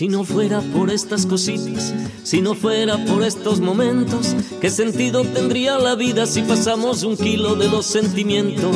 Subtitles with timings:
[0.00, 1.94] Si no fuera por estas cositas,
[2.24, 7.54] si no fuera por estos momentos, ¿qué sentido tendría la vida si pasamos un kilo
[7.54, 8.74] de los sentimientos?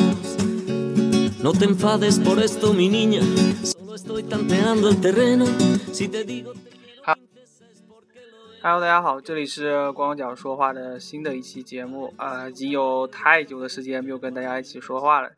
[1.42, 3.22] No te enfades por esto, mi niña,
[3.62, 5.46] solo estoy tanteando el terreno.
[5.92, 6.52] Si te digo...
[8.62, 15.30] Hello，大家好，这里是光脚说话的新的一期节目啊、已经有太久的时间没有跟大家一起说话了，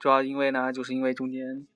[0.00, 1.66] 主要因为呢，就是因为中间，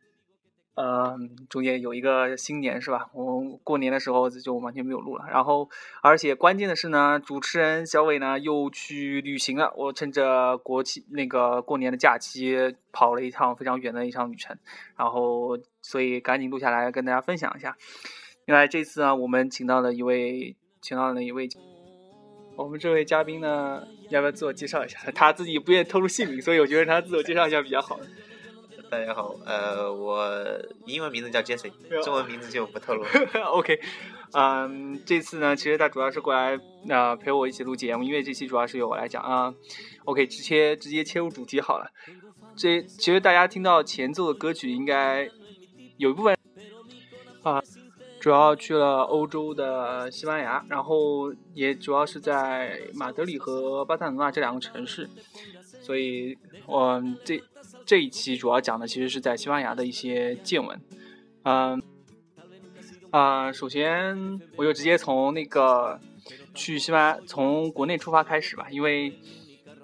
[0.75, 1.15] 呃，
[1.49, 3.09] 中间有一个新年是吧？
[3.13, 5.69] 我过年的时候就完全没有录了，然后
[6.01, 14.57] 而且关键的是呢，主持人小伟呢又去旅行了，我趁着国庆那个过年的假期跑了一趟非常远的一场旅程，
[14.97, 17.75] 然后所以赶紧录下来跟大家分享一下。
[18.45, 20.55] 另外这次呢，我们请到了一位。
[20.83, 21.47] 请到了一位，
[22.57, 24.97] 我们这位嘉宾呢，要不要自我介绍一下？
[25.13, 27.99] 他自己不愿意透露姓名，所以我觉得他自我介绍一下比较好。
[28.91, 30.29] 大家好，呃，我
[30.85, 31.71] 英文名字叫 Jesse，
[32.03, 33.05] 中文名字就不透露。
[33.53, 33.79] OK，
[34.33, 36.57] 嗯，这次呢，其实他主要是过来
[36.89, 39.53] 啊、呃陪我一起录节目，因为这期主要是由我来讲啊。
[40.03, 41.89] OK，直接直接切入主题好了。
[42.57, 45.29] 这其实大家听到前奏的歌曲，应该
[45.95, 46.37] 有一部分
[47.43, 47.63] 啊。
[48.19, 55.09] 主要去了欧洲的西班牙，然后也主要是在马德里和巴塞罗那这两个城市，
[55.81, 57.41] 所以我这
[57.85, 60.81] 这一期主要讲的其实是在西班牙的一些见闻。
[61.43, 61.81] 嗯，
[63.09, 65.99] 啊、首先我就直接从那个
[66.53, 69.13] 去西班牙从国内出发开始吧，因为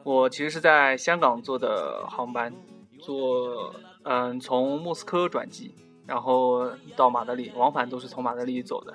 [0.03, 2.53] 我其实是在香港坐的航班，
[3.00, 5.73] 坐嗯从莫斯科转机。
[6.06, 8.94] 然后到马德里，往返都是从马德里走的。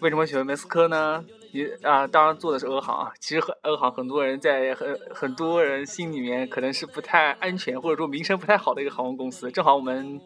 [0.00, 1.24] 为什么选莫斯科呢？
[1.52, 3.12] 也啊，当然做的是俄航啊。
[3.20, 9.50] 其实很俄航很多人在很很多人心里面可能是不太安全，或者说名声不太好的一个航空公司。
[9.50, 10.20] 正好我们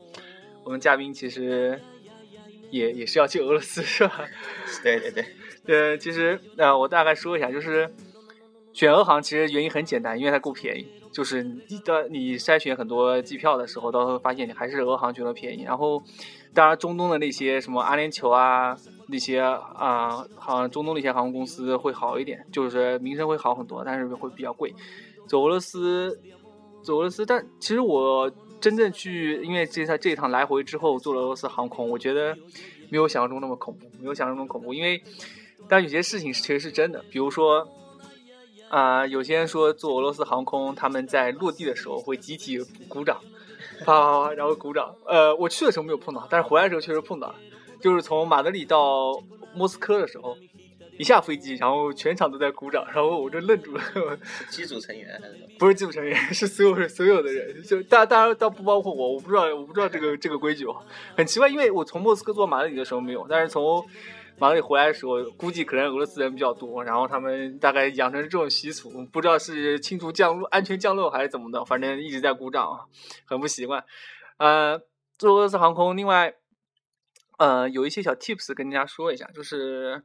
[0.64, 1.80] 我们嘉宾其实
[2.70, 4.20] 也也是要去俄罗斯是吧？
[4.82, 5.24] 对 对对，
[5.66, 7.88] 呃，其实呃，我大概说一下，就是
[8.72, 10.86] 选俄航其实原因很简单，因为它够便宜。
[11.12, 15.62] 就是你的你筛选很多机票的时候，到时候发现你还是俄航觉得便宜。
[15.62, 16.02] 然后，
[16.52, 18.76] 当然中东的那些什么阿联酋啊，
[19.08, 24.74] 那些啊，好像中东那些航空公司会好一点，就是名声会好很多，但是会比较贵。
[25.26, 26.18] 走俄罗斯，
[26.82, 32.36] 走俄罗斯，但其实我真正去，因为这趟这一趟来回之后坐俄罗斯航空，我觉得
[32.90, 35.02] 没有想象中那么恐怖，没有想象中恐怖，因为
[35.68, 37.68] 但有些事情其实是真的，比如说。
[38.70, 43.20] 啊、有些人说坐俄罗斯航空，他们在落地的时候会集体鼓掌，
[43.84, 44.92] 啪啪啪，然后鼓掌。
[45.06, 47.36] 呃，我去的时候没有碰到，但是回来的时候确实碰到了。
[47.84, 49.12] 就是从马德里到
[49.54, 50.34] 莫斯科的时候，
[50.98, 53.82] 一下飞机，然后全场都在鼓掌，然后我就愣住了。
[54.48, 55.20] 机组成员
[55.58, 60.74] 不是机组成员，是所有人，所有的人，就大大家倒不包括我，我不知道，我不知道这个这个规矩哦，
[61.14, 63.84] 很奇怪，因为我从莫斯科坐马德里的时候没有，但是从
[64.38, 72.88] 马德里回来的时候，估计可能俄罗斯人比较多，然后他们大概养成这种习俗，不知道是庆祝降落、安全降落还是怎么的，反正一直在鼓掌，
[73.26, 73.84] 很不习惯。
[74.38, 74.80] 呃，
[75.18, 76.32] 坐俄罗斯航空，另外，
[77.38, 80.02] 呃，有一些小 tips 跟大家说一下，就是，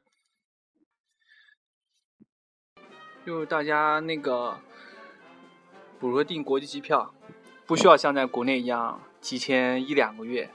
[3.26, 4.60] 就是大家那个，
[6.00, 7.14] 比如说订国际机票，
[7.66, 10.50] 不需要像在国内一样提前一两个月，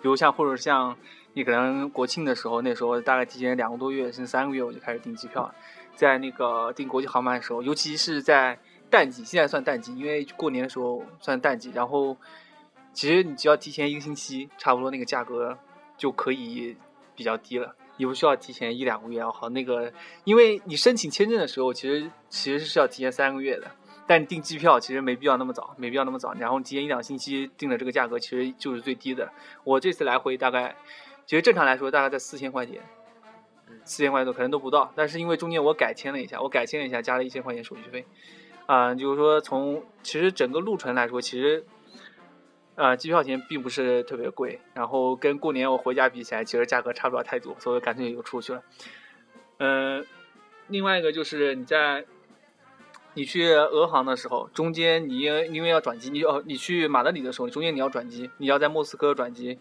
[0.00, 0.96] 比如像或者像。
[1.32, 5.54] 你可能国庆的时候，那时候大概提前两个多月甚至三个月我就开始订机票了。
[5.94, 8.58] 在那个订国际航班的时候，尤其是在
[8.90, 11.70] 淡季，现在算淡季，因为过年的时候算淡季。
[11.70, 12.16] 然后，
[12.92, 15.56] 其实你只要提前一个星期，差不多那个价格
[16.00, 16.74] 就可以
[17.14, 19.50] 比较低了，你不需要提前一两个月要好。
[19.50, 19.92] 那个，
[20.24, 23.70] 因为你申请签证的时候，其实其实是要提前三个月的。
[24.06, 26.32] 但你订机票其实没必要那么早，没必要那么早。
[26.32, 29.30] 然后提前一两星期订的这个价格其实就是最低的。
[29.62, 30.74] 我这次来回大概。
[31.26, 32.80] 其实正常来说，大概在四千块钱，
[33.84, 34.92] 四千块钱可能都不到。
[34.96, 38.04] 但是因为中间我改签了一下，我改签了一下，加了一千块钱手续费，
[38.66, 41.64] 啊、呃，就是说从其实整个路程来说，其实，
[42.80, 44.58] 呃，机票钱并不是特别贵。
[44.72, 48.62] 然后跟过年我回家比起来，其实价格差不了太多，所以干脆就出去了。
[49.58, 50.06] 嗯、呃，
[50.68, 52.06] 另外一个就是你在
[53.12, 59.58] 你去俄航的时候，中间你因为要转机，你哦，你去马德里的时候，中间你要转机，你要在莫斯科转机。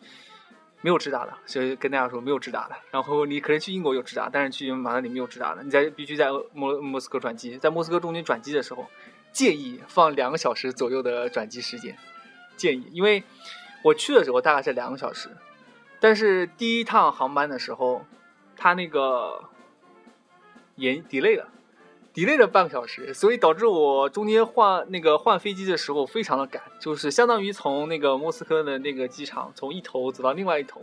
[0.81, 2.75] 没有直达的，所以跟大家说没有直达的。
[2.89, 5.61] 然后你可能去英国有直达，但是去马德里没有直达的。
[5.61, 8.85] 你在必须在莫莫斯科转机，在莫斯科中间转机的时候，
[9.33, 11.97] 建议放两个小时左右的转机时间。
[12.59, 13.23] 建议，因为
[13.83, 15.29] 我去的时候大概是两个小时，
[15.99, 18.05] 但是第一趟航班的时候，
[18.57, 19.45] 它那个
[20.75, 21.47] 延 delay 了。
[22.11, 30.81] delay 了半个小时，所以导致我中间换那个换飞机的时候非常的赶，就是相当于从那个莫斯科的那个机场从一头走到另外一头，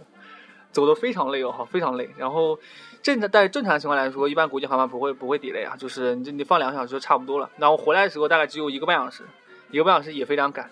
[0.71, 2.09] 走的非常累哦，非常累。
[2.17, 2.59] 然后
[3.03, 7.51] 正常在正常情况来说，一般国际航班不会不会 delay 啊，就是你你放两个小时就差不多了。
[7.59, 9.25] 然后回来的时候大概只有一个半小时，
[9.73, 10.71] 一个半小时也非常赶，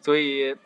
[0.00, 0.56] 所以。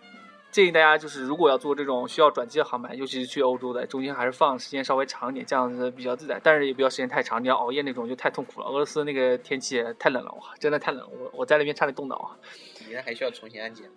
[0.52, 6.40] 建议大家就是，如果要做这种需要转机的航班，尤其是去欧洲的，中间还是放时间稍微长一点，这样子比较自在。
[6.42, 8.66] 但是也不要时间太长，你要熬夜那种就太痛苦了。
[8.66, 12.38] 俄罗斯那个天气太冷了，哇，真的太冷，我我在那边差点冻到啊。
[12.88, 13.96] 你那还需要重新安检吗？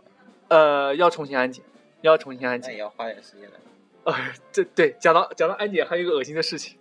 [0.49, 1.63] 呃，要重新安检，
[2.01, 2.71] 要重新安检。
[2.71, 3.53] 那也要花点时间的。
[4.03, 4.13] 呃，
[4.51, 6.77] 这对，讲到讲到安检，还有一个恶心的事情。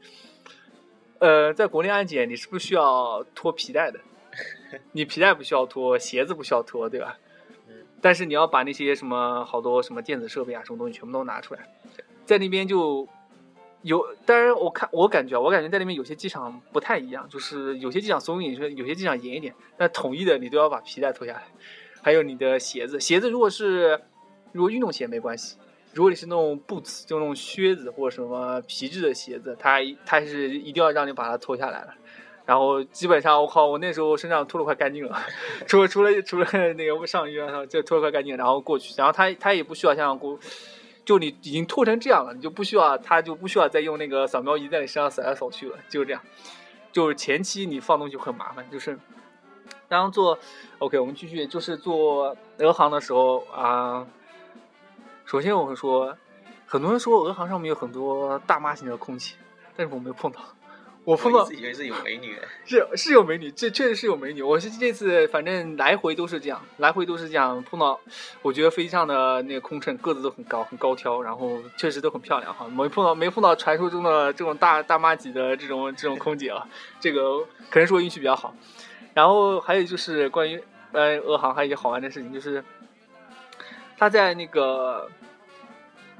[1.20, 4.00] 呃，在国内安检，你是不需要脱皮带的，
[4.90, 7.16] 你皮带不需要脱，鞋子不需要脱，对吧？
[8.00, 11.68] 但是你要把那些什么好多什么电子设备啊，什么东西全部都拿出来，
[12.24, 13.08] 在那边就
[13.82, 14.04] 有。
[14.24, 19.54] 当然，我看我感觉，我感觉在那边有些机场不太一样，就是有些机场松一点，有些机场严一点。
[19.76, 21.42] 但统一的，你都要把皮带脱下来，
[22.02, 23.00] 还有你的鞋子。
[23.00, 24.00] 鞋子如果是
[24.52, 25.56] 如果运动鞋没关系，
[25.92, 31.94] 如果你是那种 boots，就那种靴子或者什么皮质的鞋子，它它是一定要让你把它脱下来了。
[32.48, 35.20] 然后基本上，我靠，我那时候身上脱的快干净了，
[35.66, 40.38] 除了除了除了那个上衣啊，就脱的快干净，然后过去，然后他他也不需要像过，
[41.04, 46.22] 就你已经脱成这样了，你就不需要，他就不需要再用那个扫描仪在你身上扫来扫去了，就是这样，
[46.90, 48.98] 就是前期你放东西很麻烦，就是，
[49.86, 50.38] 然后做
[50.78, 54.06] ，OK，我们继续，就是做俄航的时候啊，
[55.26, 56.16] 首先我会说，
[56.64, 59.36] 很多人说俄航上面有很多大妈型的空气，
[59.76, 60.40] 但是我没有碰到。
[61.08, 64.42] 我碰到以为是有美女，是是有美女，这确实是有美女。
[64.42, 67.98] 我是这次反正来回都是这样，来回都是这样碰到。
[68.42, 72.68] 我觉得飞机上的那个空乘个子都很高，很高挑，然后确实都很漂亮哈。
[72.68, 76.68] 没碰到没碰到传说中的这种大大妈级的这种这种空姐啊，
[77.00, 77.38] 这个
[77.70, 78.54] 可能是我运气比较好。
[79.14, 80.62] 然后还有就是关于
[80.92, 82.62] 呃俄航还有一些好玩的事情，就是
[83.96, 85.10] 他在那个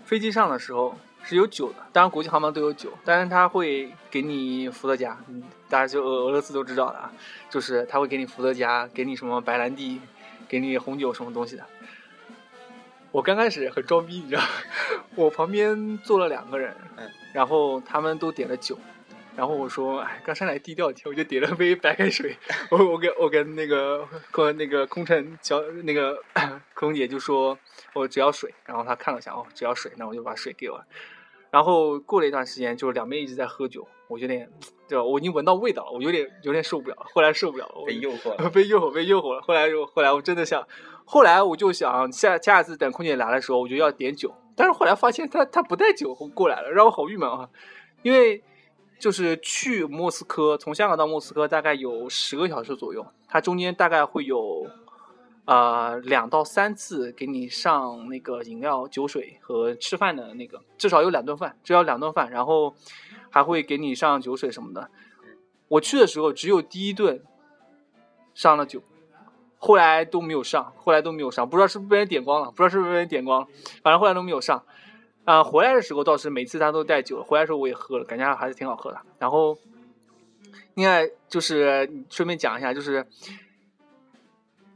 [0.06, 0.96] 飞机上的时候。
[1.28, 7.12] 是有酒的，当然国际航班都有酒，但是他会给你伏特加，嗯，大家就俄俄罗斯都知道的啊，
[7.50, 10.00] 就是他会给你伏特加，给你什么白兰地，
[10.48, 11.66] 给你红酒什么东西的。
[13.10, 14.42] 我刚开始很装逼，你知道，
[15.16, 16.74] 我旁边坐了两个人，
[17.34, 18.78] 然后他们都点了酒，
[19.36, 22.36] 然后我说，哎，刚上来低调一点，我就点了杯白开水。
[22.70, 26.22] 我我跟我跟那个跟那个空乘小那个
[26.72, 27.58] 空姐就说，
[27.92, 30.82] 我只要水，然后他看了一下，哦，只要水，那我就把水给我。
[31.50, 34.50] 然后过了一段时间，就是两边一直在喝酒，我有点，
[34.86, 35.02] 对吧？
[35.04, 36.96] 我已经闻到味道了，我有点有点受不了。
[37.14, 39.40] 后来受不了了，被诱惑， 被诱惑，被诱惑了。
[39.42, 40.66] 后来就后来我真的想，
[41.04, 44.34] 后来我就想下下次等空姐来的时候，我就要点酒。
[44.54, 47.48] 但是后来发现他他不带酒过来了，让我好郁闷啊！
[48.02, 48.42] 因为
[48.98, 54.66] 就是去莫斯科，从香港到莫斯科大概有十个小时左右，它中间大概会有。
[55.48, 62.74] 呃，两到三次给你上那个饮料、酒水和吃饭的那个，至少有两顿饭，至少两顿饭，然后
[63.30, 64.90] 还会给你上酒水什么的。
[65.68, 67.24] 我去的时候只有第一顿
[68.34, 68.82] 上了酒，
[69.56, 73.48] 后来都没有上，后来都没有上，不知道是不是被人点光了，不知道是不是被人点光了，
[73.82, 74.62] 反正后来都没有上。
[75.24, 79.00] 啊，回来的时候倒是每次他都带酒，回来的时候我也喝了，感觉还是挺好喝的。
[79.18, 79.56] 然后，
[80.74, 83.06] 另外就是顺便讲一下，就是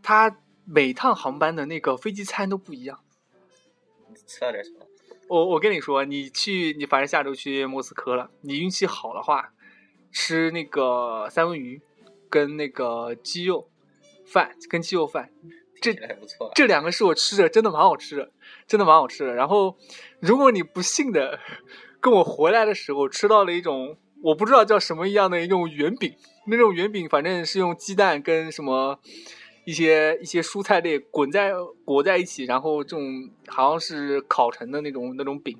[0.03, 0.35] 他。
[0.75, 3.01] 每趟航班的那个飞机餐都不一样。
[4.27, 4.87] 吃了点什么？
[5.29, 9.53] 我我跟你说，你去你反正下周去莫斯科了，你运气好的话，
[10.11, 11.83] 吃那个三文鱼，
[12.31, 13.69] 跟那个鸡肉
[14.25, 15.31] 饭，跟鸡肉饭，
[15.83, 16.51] 这不错。
[16.55, 18.33] 这两个是我吃的，真的蛮好吃的，
[18.67, 19.35] 真的蛮好吃的。
[19.35, 19.77] 然后，
[20.21, 21.39] 如果你不幸的
[22.01, 28.99] 跟我回来的时候吃到了一种我不知道叫什么一样的一种圆饼，那种圆饼反正是用鸡蛋跟什么。
[29.65, 31.53] 一些一些蔬菜类滚在
[31.85, 35.57] 裹在一起，然后这种好像是烤成的那种那种饼，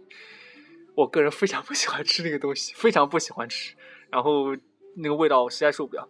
[0.95, 3.75] 我个人非常不喜欢吃那个东西，非常不喜欢吃，
[4.11, 4.57] 然后
[4.97, 6.09] 那个味道我实在受不了。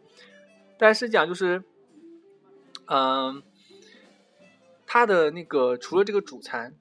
[0.79, 1.63] 但是讲就是，
[2.87, 3.43] 嗯，
[4.87, 6.75] 它的那个除了这个主餐，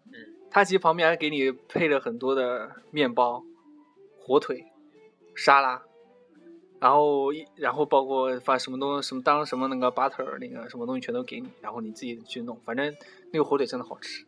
[0.49, 3.43] 它其实旁边还给你配了很多的面包、
[4.17, 4.65] 火腿、
[5.35, 5.83] 沙拉。
[6.81, 12.59] 然后一，然后包括发什么东西什么当什么那个 butter 那个什么东西全都给你，然后你自己去弄。
[12.65, 12.91] 反正
[13.31, 14.25] 那个火腿真的好吃，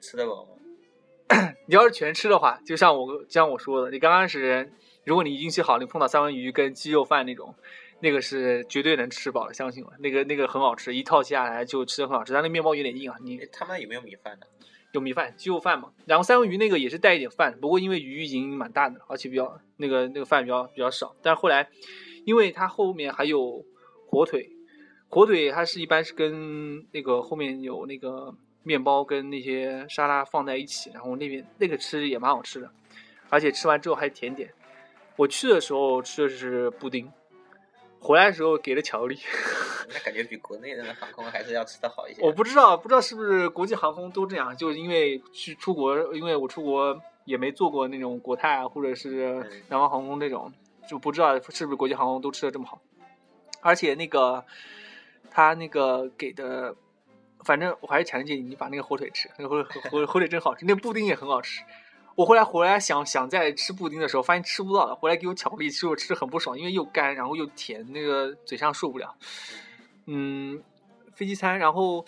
[0.00, 0.50] 吃得饱吗？
[1.66, 4.72] 你要是全吃的话，就像我就像我说的，你刚开始
[5.04, 7.54] 如果你运气好，你碰到三文鱼跟鸡肉饭那种，
[8.00, 12.32] 那个是绝对能吃饱的，相信我，那个那个很好吃，一套下来就吃的很好吃。
[12.32, 14.46] 但那面包有点硬啊，你他们有没有米饭呢？
[14.92, 15.90] 有米饭，鸡肉饭嘛。
[16.06, 21.14] 然后三文鱼那个也是带一点饭，不过因为鱼已经蛮大的，而且比较那个那个饭比较比较少。
[21.22, 21.68] 但是后来，
[22.24, 23.64] 因为它后面还有
[24.06, 24.48] 火腿，
[25.08, 32.70] 火腿它是一般是跟那个后面有那个面包跟那些沙拉放在一起，然后那边那个吃也蛮好吃的。
[33.28, 34.52] 而且吃完之后还甜点。
[35.16, 37.10] 我去的时候吃的是布丁，
[38.02, 39.18] 回来的时候给了巧克力。
[39.94, 42.22] 那感觉比国内的航空还是要吃的好一些。
[42.22, 49.34] 我不知道，不知道是不是国际航空都这样，就是因为去出国，因为我出国也没坐过那种国泰啊，或者是
[49.68, 50.52] 南方航空这种，
[50.88, 52.80] 就不知道是不是国际航空都吃的这么好。
[53.60, 54.44] 而且那个
[55.30, 56.74] 他那个给的，
[57.44, 61.62] 反正我还是强烈建议你把那个火腿吃，那个火火火腿真好吃，那个布丁也很好吃。
[62.14, 64.94] 我后来回来想想在吃布丁的时候，发现吃不到了。
[64.94, 69.16] 回来给我巧克力，其实我吃的很不爽，因为又干，然后又甜，那个嘴上受不了。
[70.06, 70.62] 嗯，
[71.14, 71.58] 飞机餐。
[71.58, 72.04] 然后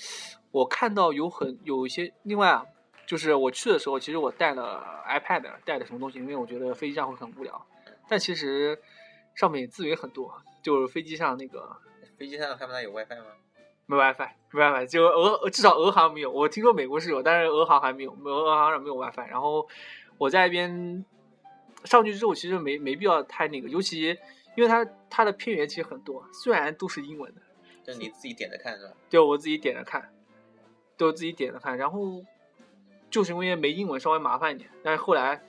[0.50, 2.64] 我看到有很有一些，另外啊，
[3.06, 7.66] 就是我去的时候，其实我带了 iPad，带的什么东西，因为我觉得飞机上会很无聊。
[8.08, 8.78] 但其实
[9.34, 11.76] 上面资源很多，就是飞机上那个
[12.18, 13.26] 飞机上他们那有 WiFi 吗？
[13.86, 16.30] 没 WiFi，没 WiFi，就俄至少俄航没有。
[16.30, 19.28] 我听说美国是有，但是俄航还没有，俄航上没有 WiFi。
[19.28, 19.68] 然后
[20.16, 21.04] 我在一边
[21.84, 24.16] 上去之后，其实没没必要太那个，尤其
[24.56, 27.40] 因为它它的片源其实很多，虽然都是英文的，
[27.84, 28.92] 就你自己点着看是吧？
[29.10, 30.10] 对我自己点着看，
[30.96, 31.76] 都自己点着看。
[31.76, 32.24] 然后
[33.10, 35.42] 就是因为没英文稍微麻烦一点，但是后来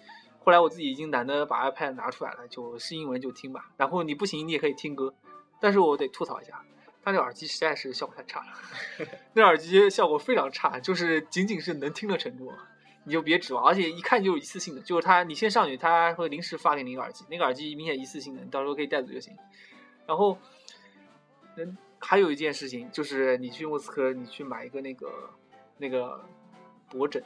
[0.43, 3.69] 后来我自己已经懒得把 iPad 拿出来了，就是英文就听吧。
[3.77, 5.13] 然后你不行，你也可以听歌，
[5.61, 6.61] 但是我得吐槽一下。
[7.05, 12.51] 它这耳机实在是效果太差了， 那耳机效果非常差，就是仅仅是能听的程度，
[13.03, 13.63] 你就别指望。
[13.63, 19.37] 而且一看就是一次性的，就是他你先上去，他会临时发给你一个耳机，那个耳机明显一次性的，你到时候可以带走就行。
[20.07, 20.35] 然后，
[21.57, 25.29] 嗯，还有一件事情就是你去莫斯科，你去买一个那个
[25.77, 26.19] 那个
[26.89, 27.23] 脖枕，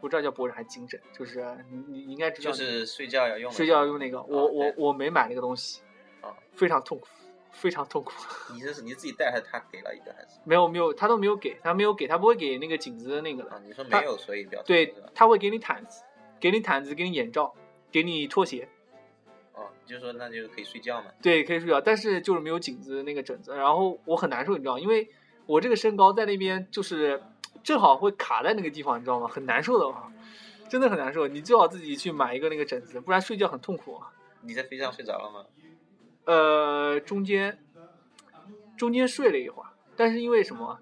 [0.00, 4.22] 不知道叫脖枕还是颈枕，就是你你应该知道，就是睡觉要用，睡觉要用那个。
[4.22, 5.82] 我我我没买那个东西，
[6.20, 7.08] 啊，非常痛苦。
[7.58, 8.12] 非常痛苦。
[8.54, 10.38] 你这是你自己带还是他给了一个还是？
[10.44, 13.60] 没有没有，他都没有给，他没有给，他不会给那个颈子的那个的。
[13.66, 16.02] 你说没有，所以比较对，他会给你毯子，
[16.38, 17.52] 给你毯子，给你眼罩，
[17.90, 18.68] 给你拖鞋。
[19.54, 21.06] 哦，就是说那就可以睡觉嘛？
[21.20, 23.54] 对，可以睡觉，但是就是没有颈子那个枕子。
[23.56, 25.08] 然后我很难受，你知道，因为
[25.46, 27.20] 我这个身高在那边就是
[27.64, 29.26] 正好会卡在那个地方，你知道吗？
[29.26, 30.12] 很难受的话，
[30.68, 31.26] 真的很难受。
[31.26, 34.00] 你最好自己去买一个那个枕子，不然睡觉很痛苦。
[34.42, 35.44] 你在飞机上睡着了吗？
[36.28, 37.58] 呃，中间
[38.76, 40.78] 中间睡了一会儿，但是因为什么？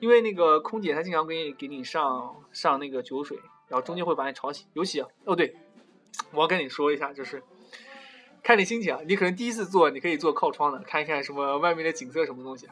[0.00, 3.38] 因为那个空姐她经常给你给你上上那个酒水，
[3.68, 4.66] 然后中间会把你吵醒。
[4.72, 5.54] 尤其哦对，
[6.32, 7.40] 我要跟你说一下，就是
[8.42, 9.00] 看你心情啊。
[9.06, 12.66] 你可能第一次坐，你可以坐靠窗的，看一看什么外面的景色什么东西。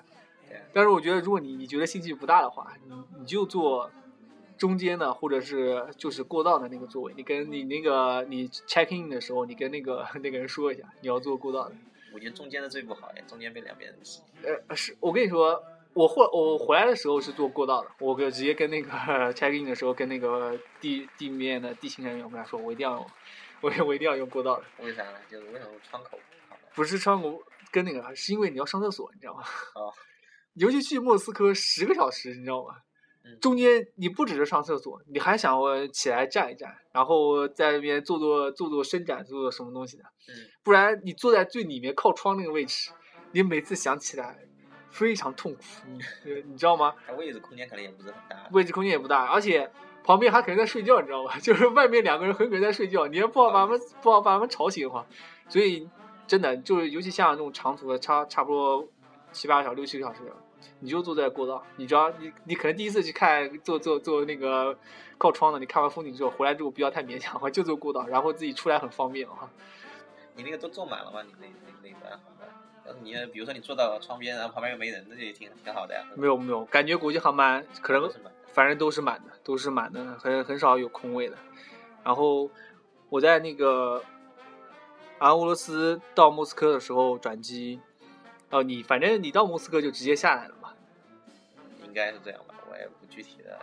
[0.73, 3.89] 但是我觉得，如果你你觉得兴趣不大的话，你你就坐
[4.59, 7.13] 中间的，或者是就是过道的那个座位。
[7.17, 11.75] 你跟你那个你 check in 的时候，你跟那个 那个人说一下，你要坐过道的。
[12.13, 14.21] 我觉得中间的最不好呀，中间被两边人挤。
[14.43, 15.63] 呃，是我跟你说，
[15.95, 18.91] 我后我回来的时候是坐过道的，我跟直接跟那个
[19.35, 22.95] check in 的时候跟那个地地面的地勤人员我跟他说，我一定要，
[23.61, 24.65] 我我一定要用过道的。
[24.85, 25.19] 为啥呢？
[25.31, 26.19] 就是为什么窗口？
[26.75, 29.43] 不是窗口，跟那个是因为你要上厕所，你知道吗？
[29.43, 29.93] 啊。
[30.55, 32.77] 尤其去莫斯科十个小时，你知道吗？
[33.41, 40.05] 中间你不只是上厕所，你还想我起来站一站，然后在那边做做做做伸展，做做什么东西的。
[40.29, 42.91] 嗯，不然你坐在最里面靠窗那个位置，
[43.33, 44.39] 你每次想起来
[44.91, 46.01] 非常痛苦，你
[46.47, 46.95] 你知道吗？
[47.07, 48.49] 它位置空间可能也不是很大。
[48.53, 49.71] 位置空间也不大，而且
[50.05, 51.37] 旁边还可能在睡觉，你知道吗？
[51.41, 55.07] 就是外面两个人很可能在睡觉，你要不好把他们不好把他们吵醒的话，
[55.49, 55.89] 所以
[56.27, 58.89] 真的就是尤其像这种长途的，差差不多
[59.33, 60.21] 七八个小时、六七个小时。
[60.81, 64.79] 你就坐在过道，你知道，你你可能第一次去看坐坐坐那个
[65.19, 69.51] 靠窗的，你看完风景之后回来之后不要太勉强，就坐过道，然后自己出来很方便啊。
[70.35, 71.23] 你那个都坐满了吗？
[71.23, 71.47] 你那
[71.83, 72.21] 那那班？
[73.03, 76.05] 你比如说你坐到窗边，然后旁边又没人，那就也挺挺好的呀。
[76.15, 78.09] 没有没有，感觉国际航班可能
[78.53, 81.37] 反正都是满的，都是满的，很很少有空位的。
[82.05, 82.49] 然后
[83.09, 84.01] 我在那个
[85.19, 87.81] 啊俄罗斯到莫斯科的时候转机，
[88.51, 90.55] 哦你反正你到莫斯科就直接下来了。
[91.97, 93.59] 应该是这样吧，我也不具体的。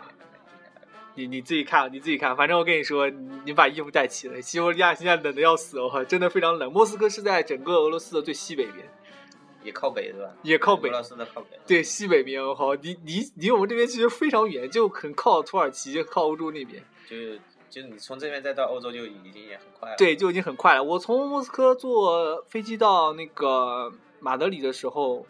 [1.14, 2.36] 你你自己看，你自己看。
[2.36, 3.08] 反正我跟你说，
[3.44, 4.42] 你把衣服带齐了。
[4.42, 6.72] 西伯利亚现在冷的要死哦，真的非常冷。
[6.72, 8.84] 莫斯科是在整个俄罗斯的最西北边，
[9.62, 10.34] 也靠北是吧？
[10.42, 10.88] 也靠北。
[10.88, 11.56] 俄罗斯的靠北。
[11.64, 16.82] 对，西北边好，离离离我们这边其实非常远，就很靠土耳其，靠欧洲那边。
[17.08, 19.96] 就是就是你从这边再到欧洲就已经也很快了。
[19.96, 20.82] 对，就已经很快了。
[20.82, 25.24] 我从莫斯科坐飞机到那个马德里的时候，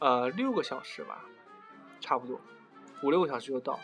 [0.00, 1.24] 呃，六个小时吧。
[2.04, 2.38] 差不多
[3.02, 3.80] 五六个小时就到，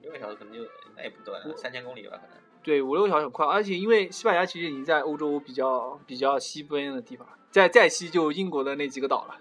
[0.00, 2.36] 六个小时可能就那也不短，三千公里吧可能。
[2.62, 9.34] 对，五六个小时很快，而且因为西班牙其实已经在欧洲比较比较西边的地方，在再西就英国的那几个岛了，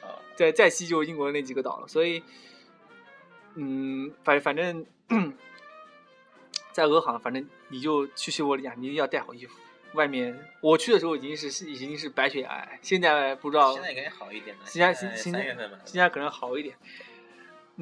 [0.00, 2.22] 啊，在再西就英国的那几个岛了，所以，
[3.56, 4.86] 嗯，反反正
[6.72, 9.54] 在俄航，反正你就去西伯利亚，你一定要带好衣服。
[9.92, 14.62] 外面我去的时候已经是是已经是白雪皑皑，现在不知道现在肯定好一点了。
[14.64, 15.46] 现在现在
[15.84, 16.76] 现在可能好一点。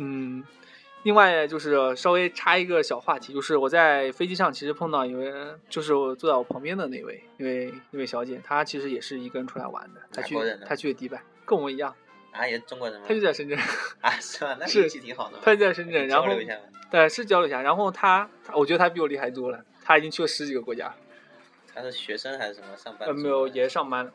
[0.01, 0.45] 嗯，
[1.03, 5.33] 另外就是稍微插一个小话题，就是我在飞机上其实碰到一位，
[5.69, 11.93] 就是我坐在我旁边的那位，那位那位小姐，她其实也是一个人出来玩的，她去她去了迪拜，跟我们一样，
[12.31, 13.15] 啊，也是中国人吗她？
[13.15, 13.59] 就在深圳，
[14.01, 14.57] 啊，是吧？
[14.61, 15.43] 那是运气挺好的嘛。
[15.45, 16.29] 她就在深圳， 然后
[16.91, 20.95] 对是交流一下，然后她，我觉得她比我厉害多了，她已经去了十几个国家，
[21.75, 23.09] 他是学生还是什么上班？
[23.09, 24.13] 呃没有也是上班了，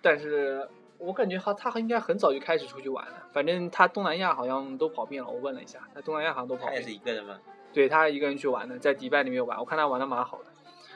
[0.00, 0.66] 但是
[1.04, 6.88] 我感觉他他应该很早就开始出去玩了，反正他东南亚好像都跑遍了，我问了一下，他东南亚好像都跑他也遍了。
[6.88, 7.38] 是一个人嘛，
[7.72, 10.44] 对他一个人去玩的，在迪拜那边玩，我看他玩的蛮好的，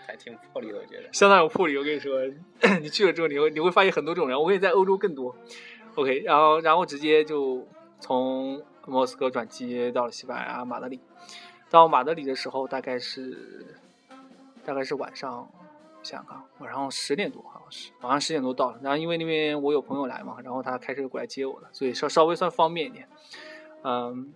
[0.07, 1.09] 还挺魄力的，我觉得。
[1.13, 1.77] 相当有魄力。
[1.77, 2.21] 我跟你说，
[2.81, 4.41] 你去了之后，你会你会发现很多这种人。
[4.41, 5.35] 我跟你在欧洲更多。
[5.95, 7.67] OK，然后然后直接就
[8.01, 11.01] 从莫斯科转机到了西班牙马德里。
[11.71, 13.77] 到马德里的时候，大概是
[14.65, 15.51] 大概是晚上，
[16.03, 18.79] 想想看，晚上十点多好像是，晚上十点多到了。
[18.83, 23.09] 然后因为那边我有朋友来嘛，然后他开车过来接我了，所以稍稍微算方便一点。
[23.83, 24.33] 嗯，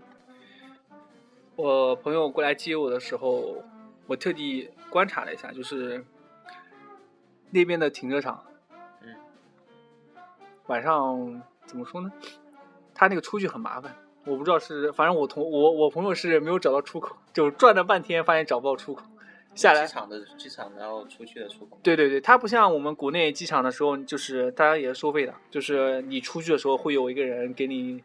[1.57, 3.63] 我朋友过来接我的时候，
[4.07, 6.05] 我特地观察了一下，就是
[7.51, 8.45] 那边的停车场，
[9.01, 9.15] 嗯，
[10.67, 12.13] 晚上怎么说呢？
[12.95, 19.03] 他那个出去很麻烦，我不知道是，反正我同我我朋友是没有找到出口，就转了半天发现找不到出口，
[19.55, 21.79] 下来机场的机场，然后出去的出口。
[21.83, 28.03] 对对对，它不像我们国内机场的时候，就是大家也是收费的，就是你出去的时候会有一个人给你，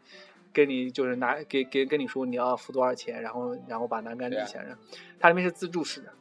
[0.52, 4.66] 给你就是拿给给跟你说你要付多少钱，然后然后把栏杆立起来，
[5.18, 6.12] 它那边是自助式的。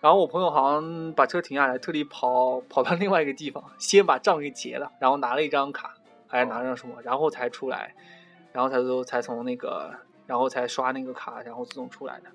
[0.00, 5.96] 然后我朋友好像把车停下来，特地跑跑到另外一个地方，先把账给结了，然后拿了一张卡，
[6.28, 7.94] 还是拿了张什么，然后才出来，
[8.52, 9.92] 然后才都才从那个，
[10.26, 12.26] 然后才刷那个卡，然后自动出来的。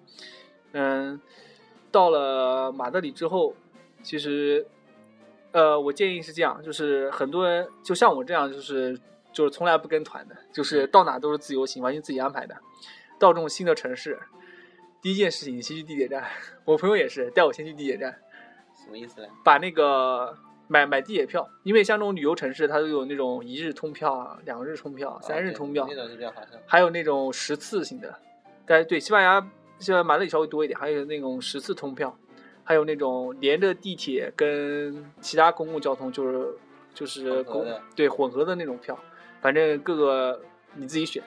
[0.74, 1.22] 嗯，
[1.92, 3.54] 到了马德里之后，
[4.02, 4.66] 其实，
[5.52, 8.98] 呃，我建议是这样，就是很多人就像我这样，就是
[9.34, 12.56] 就是从来不跟团的，就是到哪都是自由行，完全自己安排的。
[13.20, 14.18] 到这种新的城市，
[15.02, 16.24] 第一件事情你先去地铁站，
[16.66, 18.18] 我朋友也是带我先去地铁站，
[18.84, 19.28] 什么意思呢？
[19.44, 20.36] 把那个
[20.68, 26.62] 买买地铁票，因为像这种旅游城市，它都有那种一日通票啊、两日通票、三日哦通票，那种是比较划算。
[26.66, 28.18] 还有那种十次性的，
[28.66, 29.48] 但是对西班牙，
[29.82, 32.16] 西班牙马德里稍微多一点，还有那种十次通票，
[32.64, 36.48] 还有那种连着地铁跟其他公共交通就是
[36.94, 37.66] 就是公
[37.96, 38.98] 对混合的那种票，
[39.42, 40.42] 反正各个
[40.76, 41.22] 你自己选，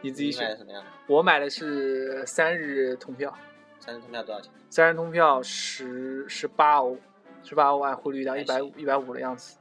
[0.00, 0.56] 你自己选。
[0.56, 0.88] 什么样的？
[1.08, 3.36] 我买的是三日通票，
[3.80, 4.52] 三日通票多少钱？
[4.70, 6.96] 三日通票十十八欧，
[7.42, 9.58] 十八欧按汇率到一百五一百五的样子。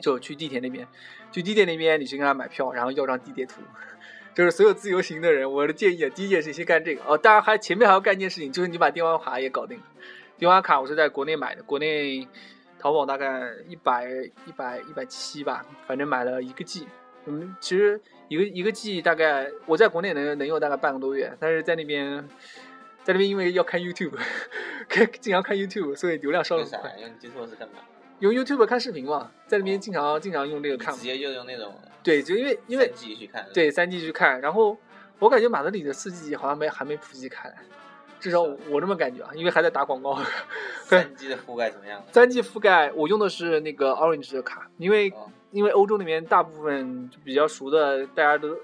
[0.00, 0.84] 就去地铁那边，
[1.30, 3.60] 去地铁那边你去跟他买票，然后要张地铁图。
[4.34, 7.16] 就是所有自由行的人，我的建议啊，第一件事先干这个哦。
[7.16, 9.84] 当然还前面还要干一件事情，就是你把电话卡也搞定了。
[10.36, 12.26] 电话卡我是在国内买的，国内
[12.78, 14.08] 淘宝大概一百
[14.46, 16.88] 一百一百七吧，反正买了一个 G。
[17.26, 22.28] 嗯，其实一个一个 G 大概我在国内能能用大概半个多月，但是在那边，
[23.02, 24.18] 在那边因为要看 YouTube，
[24.88, 26.94] 看经常看 YouTube，所以流量烧的很快。？
[27.00, 27.74] 用基础是干嘛？
[28.20, 31.02] 用 YouTube 看视频嘛，在那边经常经常用这个看直。
[31.02, 33.46] 接就用那种对，就因为因为三 G 去看。
[33.52, 34.76] 对三 G 去看，然后
[35.18, 37.56] 我感觉马德里的四 G 好像没还没普及开来，
[38.20, 40.18] 至少我这么感觉啊，因为还在打广告。
[40.84, 42.02] 三 G 的覆盖怎么样？
[42.12, 48.54] 三 G 覆盖我用的是那个 Orange 的卡，因为哦，因为欧洲那边大部分就比较熟的，大家都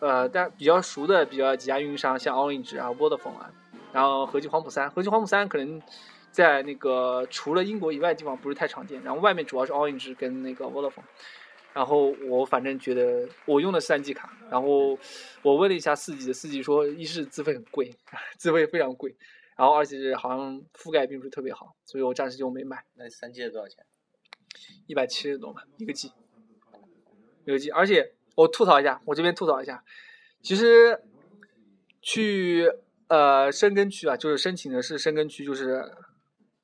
[0.00, 3.50] 呃，大比较熟的比较几家运营商，像 Orange 啊、Vodafone 啊，
[3.92, 5.80] 然后和集黄埔三，和集黄埔三可能
[6.36, 11.02] 在那个除了英国以外的地方不是太常见，然后外面主要是 Orange 跟那个 Vodafone。
[11.72, 14.98] 然后我反正觉得我用的是三 G 卡，然后
[15.40, 17.94] 我问了一下四 G 的，四 G 说一是资费很贵，
[18.36, 19.16] 资费非常贵，
[19.56, 22.84] 然后而且是好像覆盖并不是特别好，所以我暂时就没买。
[22.96, 23.82] 那三 G 的多少钱？
[24.86, 26.12] 一百七十多嘛，一个 G，
[27.46, 29.82] 一个 G，而且我吐槽一下，我这边吐槽一下，
[30.42, 31.02] 其实
[32.02, 32.70] 去
[33.08, 35.92] 呃深根区啊，就是申请的是深根区，就是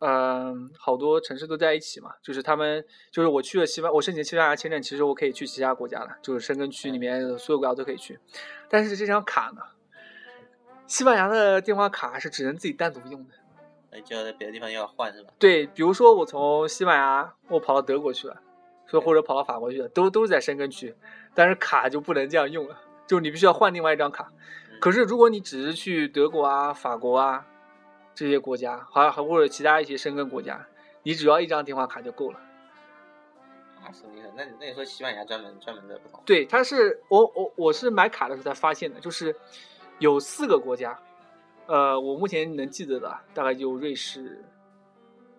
[0.05, 8.19] 嗯、好多城市都在一起嘛，就是他们就是我去了西班，我申请西班牙签证，其实我可以去其他国家了，就是申根区里面所有国家都可以去，
[8.69, 9.63] 但是这张卡呢，
[10.89, 13.35] 西班牙的电话卡是只能自己单独用的。
[13.93, 15.31] 那就要在别的地方要换是吧？
[15.39, 18.43] 对，比如说我从西班牙我跑到德国去了，
[18.87, 20.97] 说或者跑到法国去了，都都是在申根区，
[21.35, 24.33] 但是卡就不能这样用了，就你必须要换另外一张卡。
[24.81, 27.47] 可是如果你只是去德国啊、法国啊
[28.15, 30.67] 这些国家，还还或者其他一些申根国家，
[31.03, 32.39] 你只要一张电话卡就够了。
[33.83, 34.31] 啊，什么意思？
[34.37, 36.23] 那你那你说西班牙专门专门的不同？
[36.25, 39.35] 对，它是我我我是买卡的时候才发现的，就是
[39.99, 40.97] 有四个国家，
[41.67, 44.45] 呃，我目前能记得的大概就瑞士，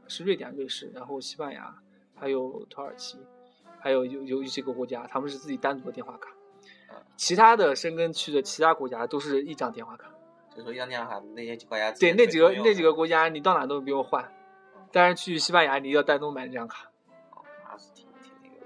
[0.08, 1.74] 是瑞典、瑞士，然后西班牙，
[2.16, 3.18] 还有土耳其，
[3.80, 6.30] 还有有有几个国家，他们是自己单独的电话卡。
[7.16, 10.12] 其他的申根区的其他国家都是一张电话卡。
[10.56, 14.32] 就是说，一张电话卡那些国家对那几个那几个个国家，你到哪都不用换，
[14.92, 16.90] 但是去西班牙你要单独买那张卡。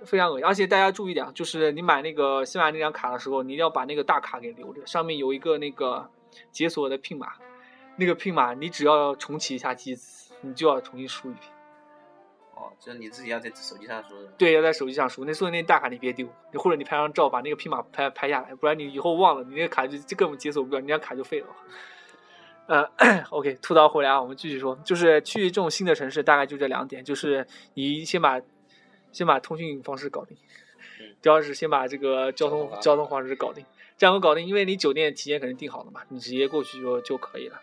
[0.05, 0.45] 非常恶心。
[0.45, 6.09] 而且大家注意点啊，就是你买那个西班牙那张卡的时候，你一定要把那个大卡给留着，上面有一个那个
[6.51, 7.33] 解锁的 PIN 码，
[7.97, 11.43] 那个 PIN 码你只要重启一下机子，你就要重新输一遍。
[12.59, 14.27] 哦，就是你自己要在手机上输的。
[14.37, 15.23] 对，要在手机上输。
[15.23, 21.47] 那所以那大卡你别丢，你或者你拍张照把那个 PIN 码拍拍下来，不然你以后忘了，你那个卡就就根本解锁不了，你那张卡就废了。
[22.65, 22.83] 呃，
[23.29, 28.41] OK，吐槽回来啊，我们继续说，就是去这种新的城市，大概就这两点，就是你先把
[29.11, 30.35] 先把通讯方式搞定，
[30.99, 33.63] 嗯主要是先把这个交通交通方式搞定，
[33.97, 37.61] 这样我搞定，因为你酒店提前肯定订好了嘛，你直接过去就就可以了。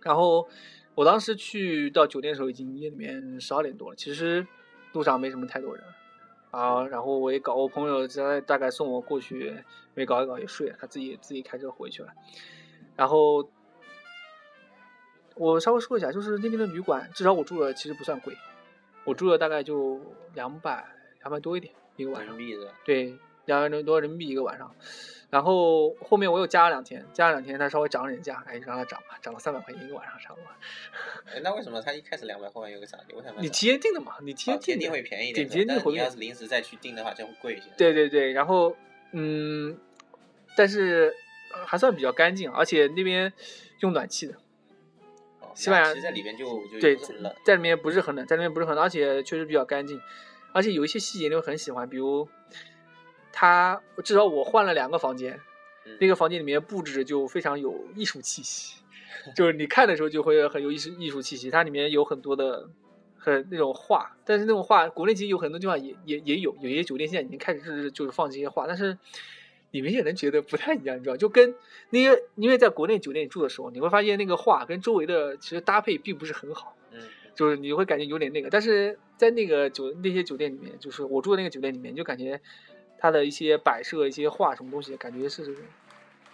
[0.00, 0.46] 然后
[0.94, 4.46] 我当时去到酒店的时候，已经夜里面十二点多了，其实
[4.92, 5.84] 路上没什么太多人
[6.50, 6.86] 啊。
[6.86, 9.56] 然后我也搞，我朋友在大概送我过去，
[9.94, 12.12] 没搞一搞也睡了，他自己自己开车回去了。
[12.94, 13.50] 然后
[15.34, 18.36] 我稍微说一下，就是那边的旅馆，至少我住的其实不算贵，
[19.04, 20.00] 我住的大概就
[20.34, 20.86] 两百
[21.18, 22.38] 两百多一点一个晚上人。
[22.38, 22.72] 民币是吧？
[22.84, 24.74] 对，两万多人民币一个晚上。
[25.30, 30.46] 然后后面我又加了两天，加了两天，它稍微涨了点价，哎，让它涨吧，涨了三百块钱一个晚上，差不多。
[31.26, 33.16] 哎，那为什么他一开始两百后面有个涨价？
[33.16, 33.40] 为什么？
[33.40, 37.64] 你提前订的嘛，你提前订的定会便宜一对点，提前订会便宜但你要是临时再去订的话，就会贵一些。
[37.76, 38.76] 对对对，然后
[39.10, 39.76] 嗯，
[40.54, 41.12] 但是
[41.52, 43.32] 呃还算比较干净，而且那边
[43.80, 44.34] 用暖气的，
[45.40, 47.34] 哦，西班牙其实在里边就就对很冷。
[47.44, 50.00] 在里面不是很冷，在里面不是很冷，而且确实比较干净，
[50.52, 52.28] 而且有一些细节你会很喜欢，比如
[53.34, 55.40] 它至少我换了两个房间，
[55.84, 58.76] 嗯那个房间里面布置就非常有艺术气息，
[59.34, 62.70] 就是你看的时候就会很有艺术艺术气息，它里面有很多的。
[63.16, 68.98] 很那种画，但是那种画，国内其实有很多地方也也也有，有些酒店现在已经开始是就是放这些画，但是
[69.70, 71.54] 你们也能觉得不太一样，你知道，就跟
[71.88, 77.00] 那些因为在国内酒店里住的时候，你会发现那个画跟周围的其实搭配并不是很好，嗯，
[77.34, 82.38] 就是你会感觉有点那个，但是在那个酒那些酒店里面，就是我住的那个酒店里面，就感觉
[83.04, 85.54] 它的一些摆设、一些画什么东西，感觉是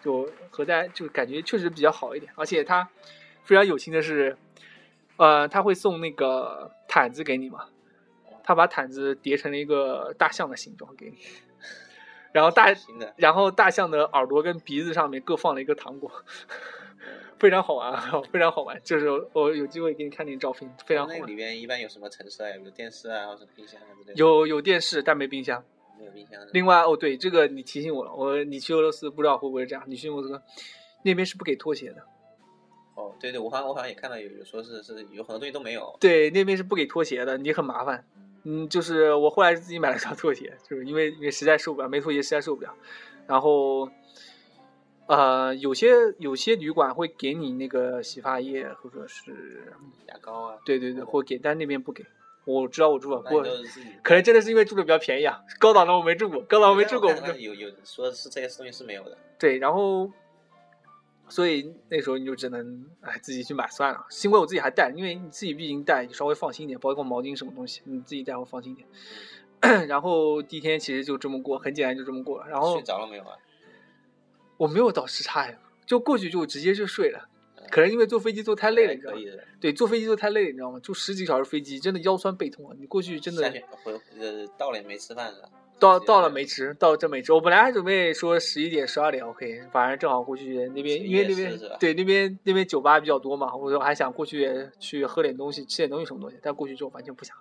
[0.00, 2.88] 就和在就感觉确实比较好一点，而且它
[3.42, 4.36] 非常有心的是，
[5.16, 7.64] 呃，他会送那个毯子给你嘛，
[8.44, 11.16] 他把毯子叠成了一个大象的形状给你，
[12.30, 12.72] 然后大。
[13.16, 16.08] 然后大象的耳朵跟鼻子上面各放了一个糖果，
[17.40, 18.80] 非常好玩啊， 非常好玩。
[18.84, 21.20] 就是我有机会给你看那个照片，非常好玩。
[21.20, 22.56] 那里边一般有什么陈设啊？
[22.64, 24.14] 有电视啊，或者冰箱啊之类的。
[24.14, 25.64] 有有电视，但没冰箱。
[26.00, 26.48] 没有冰箱的？
[26.52, 29.84] 另外哦，对，这个你提醒我了，我你去俄罗斯不知道会不会这样？
[29.86, 30.42] 你去俄罗斯科
[31.04, 32.02] 那边是不给拖鞋的，
[32.94, 35.96] 哦，对对，我好像我好像也看到有有说是是有很多东西都没有。
[36.00, 38.04] 对，那边是不给拖鞋的，你很麻烦。
[38.44, 42.74] 嗯，就是我后来是自己买了双拖鞋，就是因为因为实在受不了，没拖鞋实在受不了。
[43.26, 43.88] 然后，
[45.06, 49.74] 呃，有些有些旅馆会给你那个洗发液或者是
[50.08, 52.04] 牙膏啊，对对对，会给，但那边不给。
[52.50, 53.42] 我知道我住过，不。
[54.02, 59.16] 可能真的是因为住的比较便宜啊，高档的我没住过，高档我没住过，我不知道但有有说是这些东西是没有的。
[59.38, 60.10] 对，然后，
[61.28, 64.04] 所以那时候你就只能哎自己去买算了。
[64.10, 68.88] 幸亏我自己还带，因为你自己毕竟带，你稍微放心一点，包括毛巾什么东西，你自己带会放心一点。
[69.86, 72.48] 然后第一天其实就这么过，很简单就这么过了。
[72.48, 73.36] 然后睡着了没有啊？
[74.56, 77.28] 我没有倒时差呀，就过去就直接就睡了。
[77.70, 79.20] 可能因为坐飞机坐太累了，你知道吗？
[79.60, 80.80] 对，坐飞机坐太累了，你知道吗？
[80.82, 82.74] 坐十几个小时飞机，真的腰酸背痛啊！
[82.78, 85.48] 你过去真的下去回呃到了也没吃饭是吧？
[85.80, 87.32] 到到了没吃，到真没吃。
[87.32, 96.36] 我本来还准备说十一点、十二点 OK，反正正好过去那边，因为那边对那边那边酒吧比较多嘛，我说还想过去去喝点东西，吃点东西什么东西。
[96.42, 97.34] 但过去之后完全不想，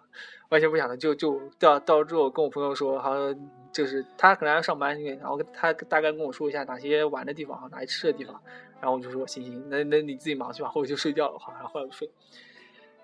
[0.49, 8.41] 完全不想了，就就到到之后跟我朋友说，好像就是他可能要上班，然后他大概跟我说一下哪些玩的地方，哪些吃的地方，
[8.79, 12.09] 然后我就说行行，那那你自己忙去吧， 我就睡觉了，好，然后后来就睡。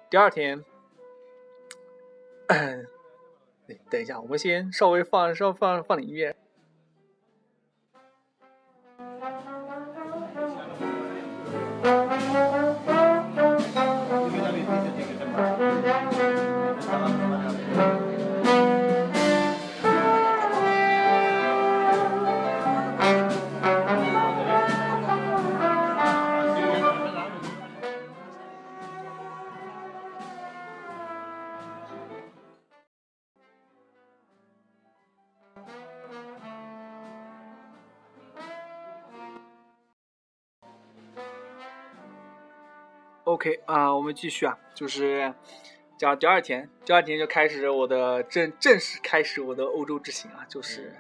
[0.10, 0.64] 第二天。
[3.90, 6.36] 等一下，我们先稍微放稍放放点音乐。
[43.46, 45.32] OK 啊、我们继续啊，就是
[46.00, 50.92] 讲第二天，第二天就开始我的正正式开始我的欧洲之行啊，就是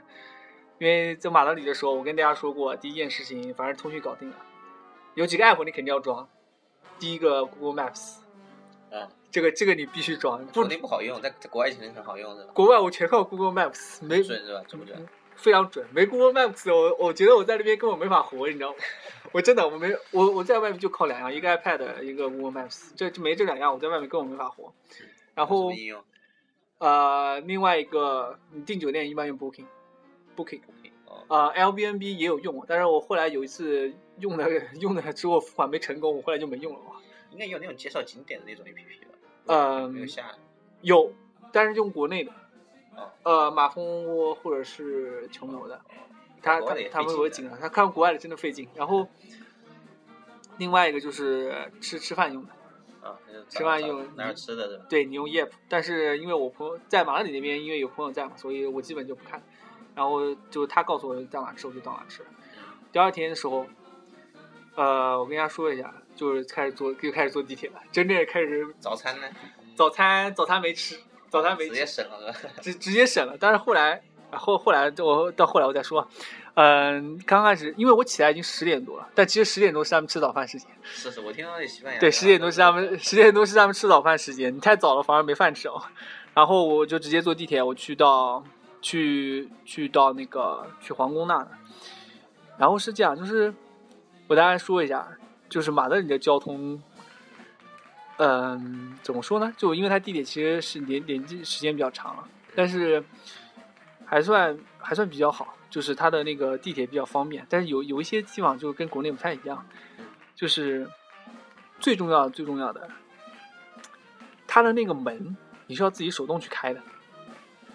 [0.78, 4.36] 因为在马德里的时候，我跟大家说过，第一件事情反正通讯搞定了，
[5.16, 6.30] 有几个 app 你肯定要装，
[7.00, 8.18] 第一个 Google Maps，
[8.92, 14.62] 嗯，这个这个你必须装，不国内不好用，在在国外肯定很好用的，国外我全靠 Google Maps，没准是吧？
[14.68, 15.04] 准不准？
[15.36, 18.78] 非常准，没 Google Maps，我我觉得我在那边根本没法活，你知道吗？
[19.32, 24.74] 我真的我没我我在外面就靠两样，一个 iPad，一个 Google Maps，这就没这两样，我在外面根本没法活。
[25.34, 25.72] 然后？
[26.78, 34.46] 呃，另外一个你订酒店一般用 Booking，Booking，Booking，啊，L B N B 也有用，但是我后来有一次用的
[34.82, 36.80] 用的之后付款没成功，我后来就没用了。
[37.32, 39.18] 应该有那种介绍景点的那种 APP 吧？
[39.46, 40.36] 嗯没有下。
[40.82, 41.14] 有，
[41.54, 42.36] 但是用国内的，哦，
[43.24, 45.80] 呃，马蜂窝或者是穷游的。
[46.42, 48.68] 他他他们费劲的有景啊，他看国外的真的费劲。
[48.76, 49.08] 然后
[50.58, 52.50] 另外一个就是吃吃饭用的，
[53.08, 53.18] 啊，
[53.50, 54.86] 吃饭用哪有吃的是吧？
[54.88, 59.42] 对你用 Yep，但是因为我朋友在马德里那边，因为有朋友在嘛，所以我基本就不看。
[59.96, 62.24] 然后就他告诉我到哪吃，我就到哪吃。
[62.92, 63.66] 第二天的时候，
[64.76, 69.28] 呃，我跟大家说一下，就是开始坐，又开始坐地铁了，真正开始早餐呢？
[69.76, 71.00] 早餐早餐没吃，
[71.42, 72.34] 早餐没直接吃，省了？
[72.62, 73.36] 直直接省了。
[73.40, 76.08] 但是后来，后后来我到后来我再说，
[76.56, 80.68] 嗯、刚开始因为我起来已经十点多了，但其实十点钟是他们吃早饭时间。
[80.84, 85.82] 是是，我听到那西班牙对，十点多是他们十点多是他们吃早饭时间，你太早了反而没饭吃哦。
[86.34, 88.44] 然后我就直接坐地铁，我去到
[88.82, 91.50] 去去到那个去皇宫那的。
[92.58, 93.54] 然后是这样，就是
[94.28, 95.08] 我大概说一下，
[95.50, 96.82] 就是马德里的交通，
[98.18, 99.54] 嗯，怎么说呢？
[99.58, 103.04] 就因为它地铁其实是连连接时间比较长了，但是
[104.06, 107.46] 还算还算比较好，就是它的那个地铁比较方便。
[107.50, 109.66] 但是有有一些地方就跟国内不太一样，
[110.36, 110.90] 就是
[111.80, 112.90] 最重要的最重要的，
[114.48, 115.36] 它的那个门
[115.68, 116.82] 你是要自己手动去开的，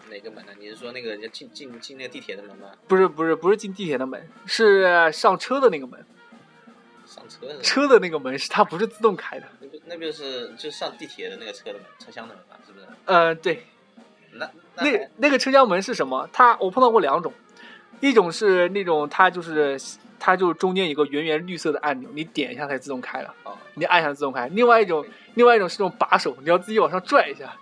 [0.08, 0.52] 哪个门呢？
[0.58, 2.70] 你是说那个要进进进那个地铁的门吗？
[2.88, 6.02] 不是不是不是进地铁的门，是上车的那个门，
[7.10, 7.60] 上车的？
[7.60, 9.46] 车的那个门是它不是自动开的。
[9.60, 12.86] 那不那不就是就上地铁的那个车的门，车厢的门嘛，是不是？
[13.04, 13.66] 呃，对，
[14.32, 16.28] 那那那那个车厢门是什么？
[16.32, 17.32] 它我碰到过两种，
[18.00, 19.78] 一种是那种它就是
[20.18, 24.46] 它就中间有个圆圆绿色的按钮，你点一下它就自动开了，哦你按一下自动开。
[24.48, 27.52] 另外一种，另外一种是那种把手，你要自己往上拽一下。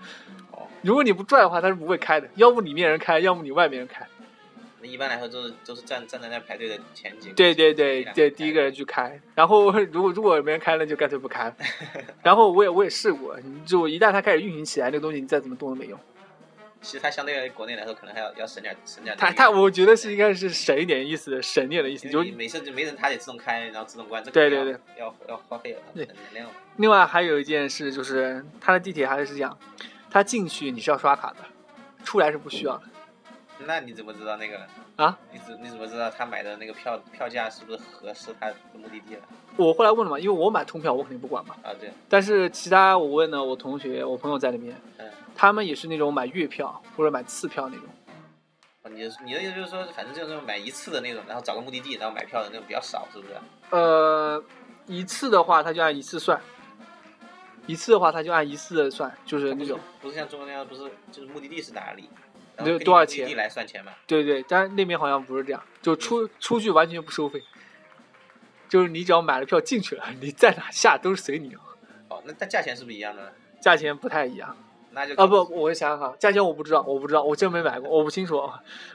[0.51, 4.07] 哦，如果你不拽的话，它是不会开的，要不里面人开，要不你外面人开。
[4.81, 7.35] 那一般来说都是都是站站在那排队的前几个。
[7.35, 11.53] 对对对对，第第一个人去开，然后如果如果没人开，那就干脆不开。
[12.23, 13.37] 然后我也我也试过，
[13.67, 15.99] 就一旦它开始运行起来，这个东西你再怎么动都没用。
[16.81, 19.17] 其实它相对于国内来说，可能还要要省点省点。
[19.19, 22.09] 它它，我觉得是应该是省一点意思，省点的意思。
[22.09, 26.49] 就因为你每次就没人，它得自动开，然后自动关，这个对对对，要要花费能量。
[26.77, 29.59] 另外还有一件事就是，它的地铁还是这样，
[30.09, 31.39] 它进去你是要刷卡的，
[32.05, 32.85] 出来是不需要的
[33.67, 34.59] 那你怎么知道那个？
[34.97, 35.19] 啊。
[35.33, 39.23] 你怎你怎么知道他买的那个票票价是不是合适他的目的地了？
[39.57, 41.55] 我后来问了嘛，因为我买通票，我肯定不管嘛。
[41.63, 47.85] 啊，对，但是其他我问了我同学、我朋友在那边，嗯，他们也是那种买月票或者买次票那种。
[48.83, 53.35] 哦你的你的意思就是说，反正就是买一次的那种，然后找个目的地，然后买票的那种比较少，是不是？
[53.71, 54.43] 呃，
[54.87, 56.41] 一次的话他就按一次算，
[57.67, 59.79] 一次的话他就按一次的算，就是那种。
[60.01, 62.09] 不是像中国那样，不是就是目的地是哪里，
[62.59, 63.93] 然后对根据多少钱目的地来算钱嘛？
[64.07, 67.41] 对对，但是那边好像不是这样，就出出去完全不收费，
[68.69, 71.55] 就是你只要买了票进去了，你在哪下都是随你，
[72.09, 73.31] 哦，那它价钱是不是一样的呢？
[73.61, 74.57] 价钱不太一样。
[74.91, 78.37] 那就啊不，我想想看，价钱我不知道，我不知道，我真没买过，我不清楚，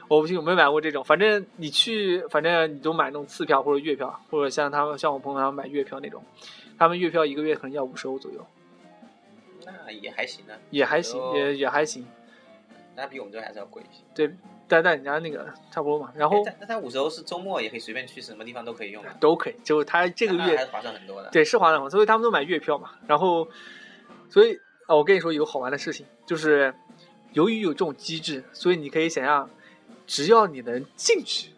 [0.08, 1.04] 我不清楚，没买过这种。
[1.04, 6.22] 反正你去，反正你都买那种次票或者月票，或者像他们像我朋友他们买月票那种，
[6.76, 8.44] 他们月票一个月可能要五十欧左右，
[9.64, 12.04] 那也还行啊，也还行，哦也也还行。
[12.96, 14.02] 那比我们这还是要贵一些。
[14.14, 14.34] 对，
[14.68, 19.10] 但但人家那个差不多嘛，然后那他五十欧是周末也可以随便去，什么地方都可以用的？
[19.20, 21.28] 都可以，就他这个月还是划算很多的。
[21.30, 22.90] 对，是划算很多，所以他们都买月票嘛。
[23.06, 23.48] 然后，
[24.30, 24.54] 所以
[24.86, 26.74] 啊，我跟你说有个好玩的事情，就是
[27.32, 29.48] 由于有这种机制，所以你可以想象，
[30.06, 31.50] 只要你能进去，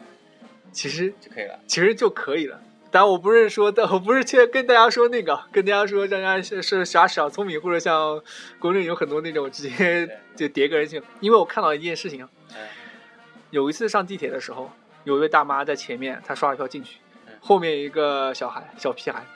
[0.72, 1.59] 其实就可以了。
[1.66, 2.61] 其实就可以了。
[2.98, 8.22] 但，我不是说的，我不是去跟大家说那个，跟大家说让大家是是耍小聪明，或者像
[8.59, 11.02] 国内有很多那种直接就叠个人性。
[11.20, 12.26] 因为我看到一件事情，
[13.50, 14.72] 有一次上地铁的时候，
[15.04, 16.96] 有一位大妈在前面，她刷了票进去，
[17.38, 19.26] 后面一个小孩小屁孩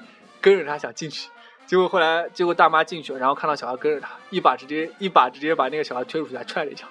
[0.41, 1.29] 跟着她想进去，
[1.67, 6.87] 结果后来结果大妈进去了，然后看到小孩跟着她，一把直接一把直接把那个小孩推出去，还踹了一脚。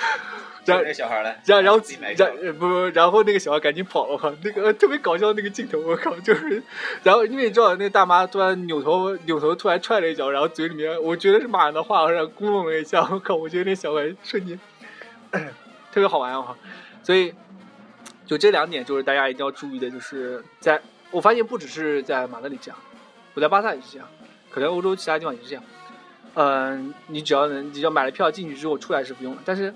[0.66, 1.40] 然后那小孩来？
[1.46, 6.62] 然然后自己然呃不不，然后那个小孩赶紧跑了，那个呃特别搞笑那个镜头，我靠，就是，
[7.02, 14.60] 然后因为你知道那个大妈突然扭头扭头突然踹了一脚，然后嘴里面我觉得是骂人的话，然后咕哝了一下，我靠，我觉得那小孩瞬间
[15.90, 16.54] 特别好玩啊，
[17.02, 17.34] 所以
[18.26, 22.78] 就这两点就是大家一定要注意的，就是在我发现不只是在马德里这样，
[23.34, 24.06] 我在巴萨也是这样，
[24.50, 25.64] 可能欧洲其他地方也是这样。
[26.34, 29.74] 嗯、你只要能，你只要买了票进去之后出来是不用的，但是。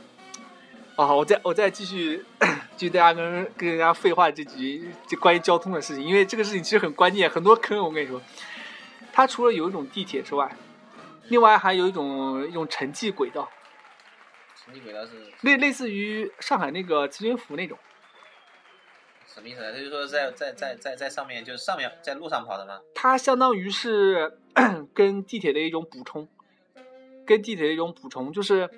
[0.97, 2.25] 啊，我再我再继续
[2.77, 7.83] 继续大家跟跟人家废话这局这关于交通的事情，因为这个事情其实很关键，很多坑。
[7.83, 8.23] 我跟你说，
[9.13, 10.57] 它除了有一种地铁之外，
[11.29, 13.51] 另外还有一种一种城际轨道，
[14.65, 17.77] 城际轨道是类类似于上海那个磁悬浮那种。
[19.27, 19.73] 什么意思呢？
[19.73, 22.79] 就是说在在在在在上面，就是上面在路上跑的吗？
[22.95, 24.39] 它相当于是
[24.95, 26.29] 跟地铁的一种补充，
[27.27, 28.71] 跟地铁的一种补充，就是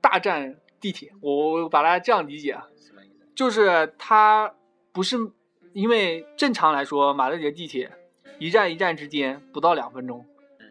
[0.00, 1.12] 大站地铁。
[1.20, 2.68] 我我把它这样理解啊？
[3.34, 4.54] 就是它
[4.92, 5.16] 不是
[5.72, 7.92] 因为正常来说，马德里的地铁
[8.38, 10.24] 一站一站之间不到两分钟，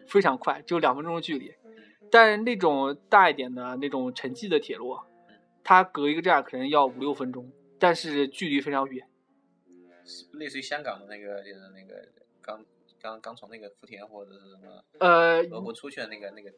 [0.08, 1.54] 非常快，就两分钟的距离。
[2.10, 4.96] 但那种大一点的那种城际的铁路，
[5.62, 9.08] 它隔一个站可能要五六分钟，但是距离非常远。
[10.32, 12.08] 类似于香港的那个，就是那个
[12.40, 12.64] 刚
[13.00, 16.52] 刚刚从那个福田或者是什么呃，罗湖出去的那个那个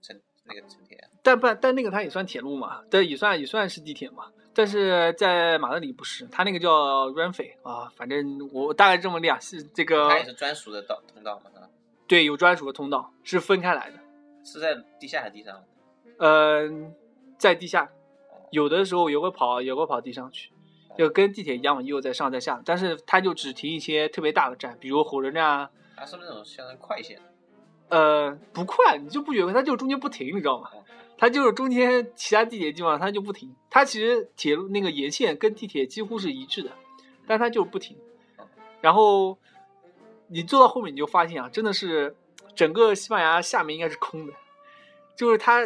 [0.00, 0.98] 城那个城铁。
[1.22, 4.26] 但不但那个它也算铁路嘛，但也算也算是地铁嘛。
[4.56, 11.50] 但是在马德里不是，它那个叫 Renfe 啊，反正我大概这么两是这个它也是专属的道通道嘛，
[12.06, 13.98] 对有专属的通道，是分开来的。
[14.44, 15.64] 是在地下还是地上？
[16.18, 16.94] 嗯，
[17.38, 17.90] 在地下，
[18.50, 20.52] 有的时候也会跑，也会跑地上去，
[20.96, 25.70] 就跟地铁一样嘛，也有在上在下，但是它就只停一些特别大的站，比如火车站啊。
[25.96, 27.18] 它是那种相当于快线？
[27.88, 30.70] 呃，不快，你就不觉得它就中间不停，你知道吗？
[31.16, 36.72] 它就是中间其他地铁地方它就不停，它其实铁路那个沿线跟地铁几乎是一致的，
[37.26, 37.96] 但它就是不停。
[38.80, 39.38] 然后
[40.26, 42.16] 你坐到后面你就发现啊，真的是
[42.56, 44.32] 整个西班牙下面应该是空的，
[45.16, 45.64] 就是它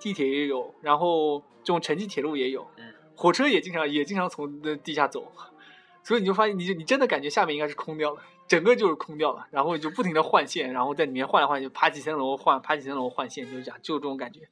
[0.00, 5.30] 地铁也有，然后这种城际铁路也有，嗯，火车也经常也经常从那地下走，
[6.02, 8.22] 所以你就发现你就你真的感觉下面应该是空掉了。
[8.48, 14.48] 整个就是空掉了，然后就不停的换线，然后在里面换来换去，爬几层楼换，爬几层楼换线，就是这样，就是这种感觉。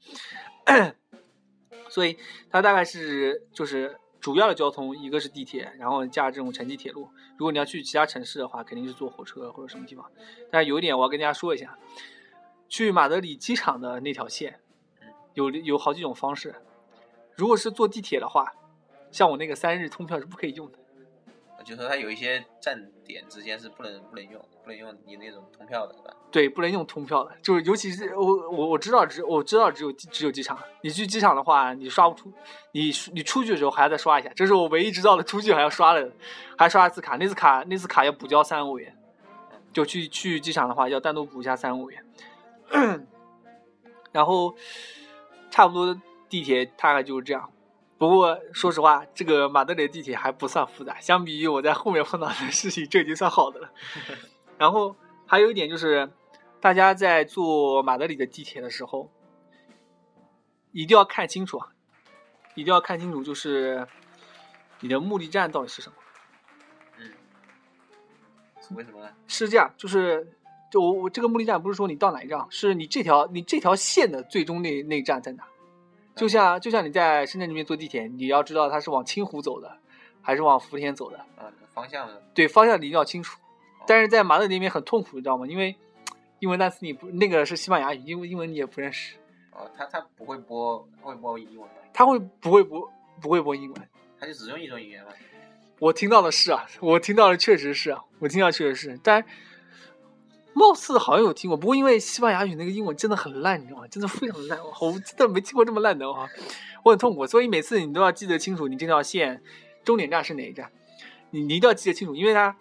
[1.89, 2.19] 所以
[2.51, 7.09] 它大概是就是主要的交通，一个是地铁，然后加这种城际铁路。
[7.37, 10.11] 如果你要去其他城市的话，肯定是坐火车或者什么地方。
[10.51, 11.79] 但是有一点我要跟大家说一下，
[12.69, 14.59] 去马德里机场的那条线，
[15.35, 16.55] 有有好几种方式。
[17.37, 18.53] 如果是坐地铁的话，
[19.11, 20.79] 像我那个三日通票是不可以用的。
[21.65, 26.15] 就是说它有一些站点之间是不能不能用，不能用你那种通票的，是吧？
[26.31, 32.33] 对，不能用通票的，就是尤其是我我我知道只我知道只有只有机场，你去机场的话，你刷不出，
[32.73, 36.11] 你你出去的时候还要再刷一下，这是我唯一知道的出去还要刷的，
[36.59, 38.97] 还刷一次卡，那次卡那次卡要补交三欧元，
[39.73, 42.05] 就去去机场的话要单独补一下三欧元，
[44.13, 44.55] 然后
[45.51, 47.51] 差不多地铁大概就是这样。
[47.97, 53.71] 不过说实话，这个马德里的地铁还不算复杂，相比于我在后面碰到的事情，这已经算好的了。
[54.59, 56.11] 然后还有一点就是，
[56.61, 59.11] 大家在坐马德里的地铁的时候，
[60.73, 61.69] 一定要看清楚啊，
[62.55, 63.87] 一定要看清楚，就是
[64.81, 65.97] 你的目的站到底是什么。
[68.75, 69.11] 为什么呢？
[69.29, 70.37] 是这样，就是
[70.71, 75.45] 就我我这个目的站不是说你到哪一站，是你这条你这条线的最终那那一站在哪。
[76.15, 79.79] 就像就像你在深圳这边坐地铁，你要知道它是往清湖走的，
[80.23, 81.19] 还是往福田走的。
[81.37, 82.17] 啊，方向呢？
[82.33, 83.41] 对，方向你一定要清楚。
[83.87, 85.47] 但是在马德里那边很痛苦，你知道吗？
[85.47, 85.77] 因为
[86.39, 89.17] 英文单词你不那个是西班牙语，英文英文你也不认识。
[89.53, 91.75] 哦，他他不会播，会播英文吗？
[91.93, 93.89] 他会不会播不会播英文？
[94.19, 95.11] 他就只用一种语言吗？
[95.81, 99.25] 我听到的是啊，我听到的确实是啊，我听到确实是，但
[100.55, 103.87] 貌似好像有听过，不过因为西班牙语那个英文真的很烂，你知道吗？
[103.89, 106.29] 真的非常烂，我 真的没听过这么烂的啊，
[106.85, 109.43] 我很痛苦，所以每次你都要记得清楚你这条线
[109.85, 110.71] 终点站是哪一站，
[111.31, 112.57] 你你一定要记得清楚，因为它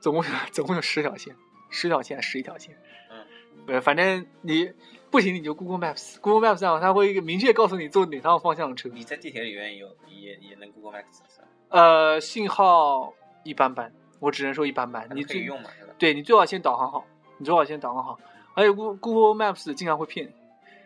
[0.00, 1.34] 总共 总共有十条线，
[1.70, 2.78] 十条线十一条线，
[3.10, 4.70] 嗯，呃，反正你
[5.10, 8.88] 不行你就 Google Maps，Google Maps 上它会明确告诉你坐哪趟方向的车。
[8.92, 11.48] 你在地铁里面有也也能 Google Maps 是吧？
[11.70, 13.12] 呃，信号
[13.44, 15.08] 一般般，我只能说一般般。
[15.14, 15.70] 你最可以用嘛？
[15.98, 17.06] 对你最好先导航好，
[17.38, 18.18] 你最好先导航好。
[18.54, 20.32] 而且 Google Google Maps 经常会骗你，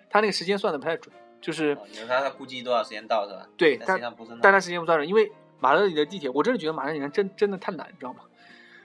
[0.08, 3.46] 它那个时间算的不太准，就是哦，你说他他估计多少时间到是吧？
[3.56, 5.30] 对，但实但际上不是那但它时间不算准，因为
[5.60, 8.20] 马德里的地铁，我真的觉得马德里人真真的太懒，你知道吗？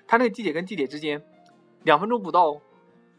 [0.08, 1.24] 它那个地铁跟地铁之间
[1.84, 2.62] 两分钟不到哦，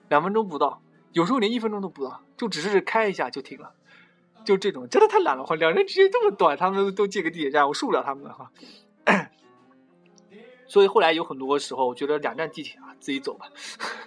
[0.09, 0.83] 两分钟不到，
[1.13, 3.73] 有时候连一分钟都不到，就只是开一下就停了。
[4.45, 8.51] 就这种真的太懒了哈，两人之间这么短，他们都借个地铁站，我受不了他们了哈。
[10.67, 13.47] 所以后来有很多时候，我觉得两站地铁啊，自己走吧，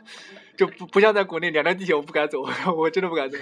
[0.57, 2.43] 就不不像在国内两站地铁我不敢走，
[2.75, 3.37] 我真的不敢走。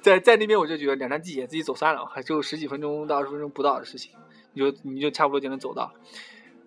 [0.00, 4.12] 在在那边我就觉得两站地铁自己走算了，还就十几分钟到二十分钟不到的事情，
[4.52, 5.92] 你就你就差不多就能走到。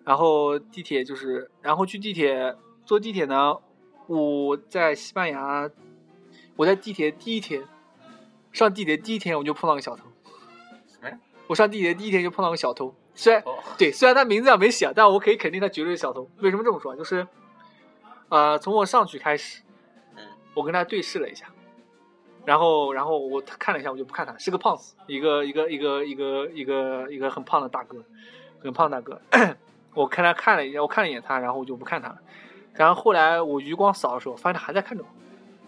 [0.04, 3.56] 然后地铁就是，然后去地铁坐地铁呢，
[4.06, 5.70] 我在西班牙，
[6.56, 7.64] 我在地铁第一天
[8.52, 10.04] 上地铁第一天我就碰到个小偷。
[10.88, 11.18] 什么呀？
[11.46, 16.28] 我上地铁第一天就碰到个小偷，虽然哦，对，虽然他名字上没写，但我可以肯定他绝对是小偷。
[16.38, 16.94] 为什么这么说？
[16.96, 17.26] 就是，
[18.28, 19.62] 呃，从我上去开始，
[20.16, 20.22] 嗯，
[20.54, 21.46] 我跟他对视了一下，
[22.44, 28.02] 然后，然后我看了一下，我就不看他，是个胖子，一个一个一个一个一个一个很胖的大哥，
[28.62, 29.20] 很胖的大哥。
[29.94, 32.18] 我看他看了一下，我看了一眼他，然后我就不看他了。
[32.74, 35.08] 然后后来我余光扫的时候，发现他还在看着我。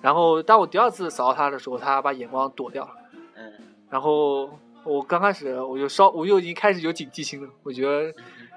[0.00, 2.90] 然后当我第二次扫到他的时候，他把眼光躲掉了。
[3.34, 3.52] 嗯，
[3.90, 8.12] 然后我刚开始我就稍我就已经开始有警惕心了，我觉得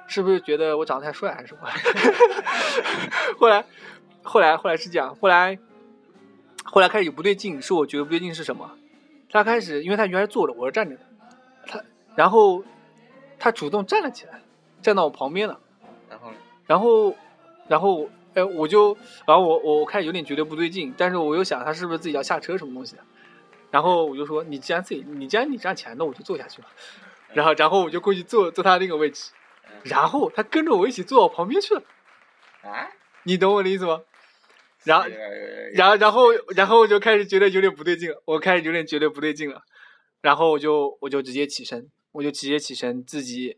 [0.08, 1.68] 是不是觉得我长得太帅还是什么？
[3.38, 3.66] 后来
[4.24, 5.58] 后来后来是这样，后来
[6.64, 8.72] 后来开始有不对劲，是我觉得不对劲是什么？
[9.30, 11.02] 他开始因为他原来坐着，我是站着的，
[11.68, 11.84] 他
[12.16, 12.64] 然后
[13.38, 14.42] 他主动站了起来，
[14.82, 15.60] 站到我旁边了，
[16.10, 16.38] 然后呢？
[16.68, 17.16] 然后
[17.68, 23.04] 然后哎我就然后我我我开始有点觉得不对劲，但是我又想他是不是自己要下车什么东西的，
[23.76, 26.70] 然后我就说你既然自己你既然你站起来，那我就坐下去吧。
[27.34, 29.34] 然后然后我就过去坐坐他那个位置，
[29.70, 31.84] 嗯然后他跟着我一起坐我旁边去了，
[32.62, 32.88] 啊？
[33.24, 34.00] 你懂我的意思吗？
[34.86, 35.10] 然后
[35.74, 36.22] 然后然后
[36.56, 39.62] 然后我就开始觉得有点不对劲了，我开始有点觉得不对劲了，
[40.22, 43.58] 然后我就我就直接起身，我就直接起身自己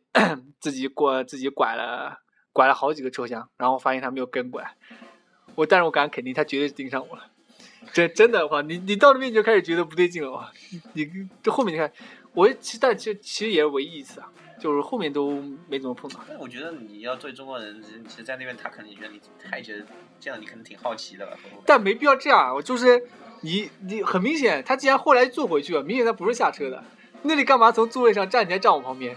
[0.60, 2.18] 自己过自己拐了
[2.52, 4.76] 拐了好几个车厢，然后发现他没有跟过来，
[5.54, 7.30] 我但是我敢肯定他绝对盯上我了，
[7.94, 10.52] 真真的话，你你到那边你就开始觉得不对劲了哇，
[10.94, 11.92] 你你这后面你看，
[12.34, 14.30] 我其实但其实其实也是唯一一次啊，
[14.60, 16.20] 就是后面都没怎么碰到。
[16.28, 19.20] 但我觉得你要对中国人，其实其实在那边他可能觉得你，
[19.50, 19.86] 他也觉得
[20.20, 21.32] 这样你可能挺好奇的吧。
[21.44, 23.08] 会不会但没必要这样啊，我就是
[23.42, 26.84] 你你很明显，他既然后来坐回去了，明显他不是下车的，
[27.24, 29.16] 那你干嘛从座位上站起来站我旁边？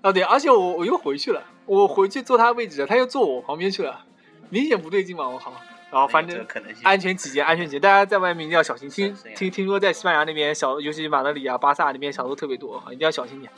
[0.00, 4.04] 啊对，而且我我又回去了，我回去坐他位置，他又坐我旁边去了，
[4.50, 5.54] 明显不对劲嘛，我靠！
[5.92, 6.44] 然后反正。
[6.82, 8.88] 安全起见，安全起见，大家在外面一定要小心。
[8.88, 13.52] 听听听说在西班牙那边小，尤其马德里啊、巴萨那边小偷特别多，一定要小心点。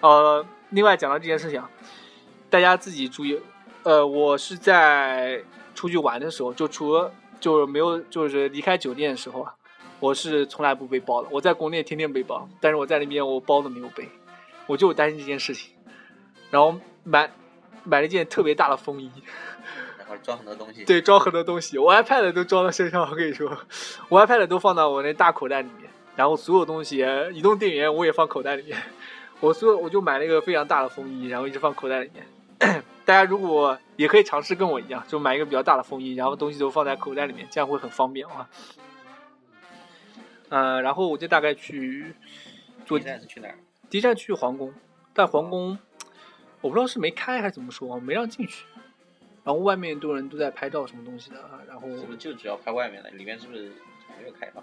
[0.00, 1.70] 呃，另外讲到这件事情啊，
[2.48, 3.40] 大家自己注意。
[3.82, 5.42] 呃，我是在
[5.74, 9.54] 出去玩的时候，就除了就是没有就是离开酒店的时候啊，
[10.00, 11.28] 我是从来不背包的。
[11.30, 14.08] 我在国内天天背包，但是我在那边我包都没有背，
[14.66, 15.72] 我就担心这件事情。
[16.50, 17.30] 然后买
[17.84, 19.10] 买了一件特别大的风衣，
[20.22, 20.84] 装很多东西。
[20.84, 23.50] 对，装很多东西，我 iPad 都装到身上，我跟你说，
[24.08, 28.76] 我 iPad 都放到我那大口袋里面，然后所有东西，移动电源我也放口袋里面，
[29.40, 32.26] 我所有我就买了一个非常大的风衣，然后一直放口袋里面。
[33.04, 38.48] 大家如果也可以尝试跟我一样，就买一个比较大的风衣，然后东西都放在口袋里面，这样会很方便啊。
[40.50, 42.14] 呃，然后我就大概去
[42.84, 43.54] 坐第一站是去哪儿？
[43.88, 44.74] 第一站去皇宫，
[45.14, 45.78] 但皇宫
[46.60, 48.64] 我不知道是没开还是怎么说，没让进去。
[49.48, 51.36] 然后外面很多人都在拍照什么东西的，
[51.66, 53.08] 然后是不是就只要拍外面的？
[53.12, 53.72] 里面是不是
[54.20, 54.62] 没有开放？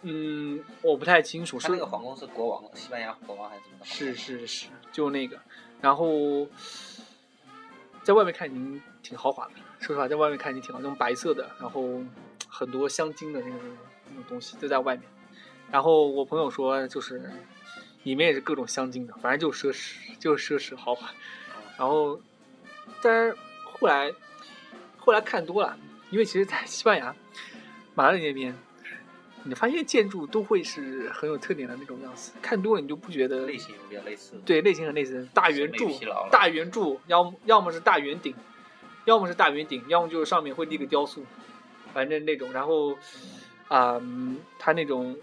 [0.00, 3.84] 嗯，我不太清楚，是他那个皇宫是国王，西班牙国王还是怎么的？
[3.84, 5.38] 是是是，就那个，
[5.82, 6.48] 然后
[8.02, 12.02] 在外面看已经挺豪华的，说实话，在外面看已经挺豪，那种白色的，然后
[12.48, 13.58] 很多镶金的那种
[14.08, 15.04] 那种东西都在外面。
[15.70, 17.30] 然后我朋友说，就是
[18.04, 21.10] 里面也是各种镶金的，反正就是奢侈，就是奢侈豪华。
[21.76, 22.18] 然后，
[23.02, 23.36] 但是
[23.80, 24.12] 后来
[24.98, 25.76] 后来看多了，
[26.10, 27.14] 因为其实，在西班牙
[27.94, 28.54] 马德里那边，
[29.44, 34.34] 你发现建筑都会是很有特点的那种样子，看多了你就不觉得类型比较类似。
[34.44, 35.90] 对，类型很类似，大圆柱
[36.30, 38.34] 大圆柱，要么要么是大圆顶，
[39.06, 41.24] 要么是大圆顶，要么就是上面会立个雕塑，
[41.94, 42.52] 反正那种。
[42.52, 42.92] 然后，
[43.68, 45.16] 啊、嗯，它那种，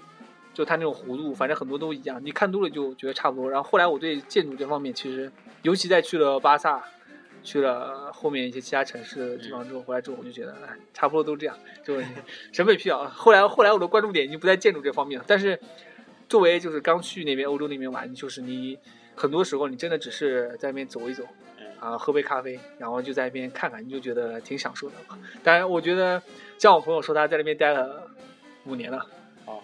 [0.54, 2.20] 就它那种弧度，反正很多都一样。
[2.26, 3.50] 你看多了就觉得差不多。
[3.50, 5.32] 然后后来我对建筑这方面，其实
[5.62, 6.84] 尤其在去了巴萨，
[7.44, 12.02] 去了后面一些其他城市的地方之后，回来之后我就觉得，哎，差不多都这样，就
[12.52, 13.06] 审美疲劳。
[13.06, 15.60] 后来后来我的关注点已经不在建筑这方面了，但是
[16.28, 18.78] 作为就是刚去那边欧洲那边玩，就是你
[19.16, 21.24] 很多时候你真的只是在那边走一走，
[21.58, 24.96] 嗯，啊，喝杯咖啡，然后就在那边看看，你就觉得挺享受的。
[25.44, 26.22] 当然，我觉得
[26.58, 28.12] 像我朋友说他在那边待了
[28.66, 29.06] 五年了，
[29.46, 29.62] 哦，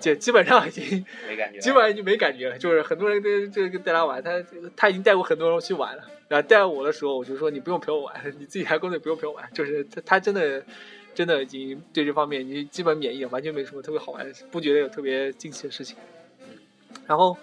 [0.00, 1.60] 就基本上已经没感觉了。
[1.60, 2.56] 基本上已经没感觉了。
[2.56, 4.30] 就是很多人跟这个带他玩，他
[4.76, 6.04] 他已经带过很多人去玩了。
[6.28, 9.48] 然后带我的时候，我就说你不用陪我玩， 你自己还工作不用陪我玩。
[9.52, 10.62] 就是他他真的
[11.14, 15.96] 真的已经对这方面你基本免疫了，完全没什么特别好玩的，不觉得有特别惊奇的事情。
[17.06, 17.36] 然后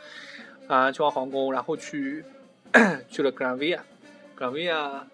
[0.67, 2.23] 啊、去完皇宫，然后去
[3.09, 3.83] 去了格兰维亚，
[4.35, 5.07] 格兰维亚干嘛？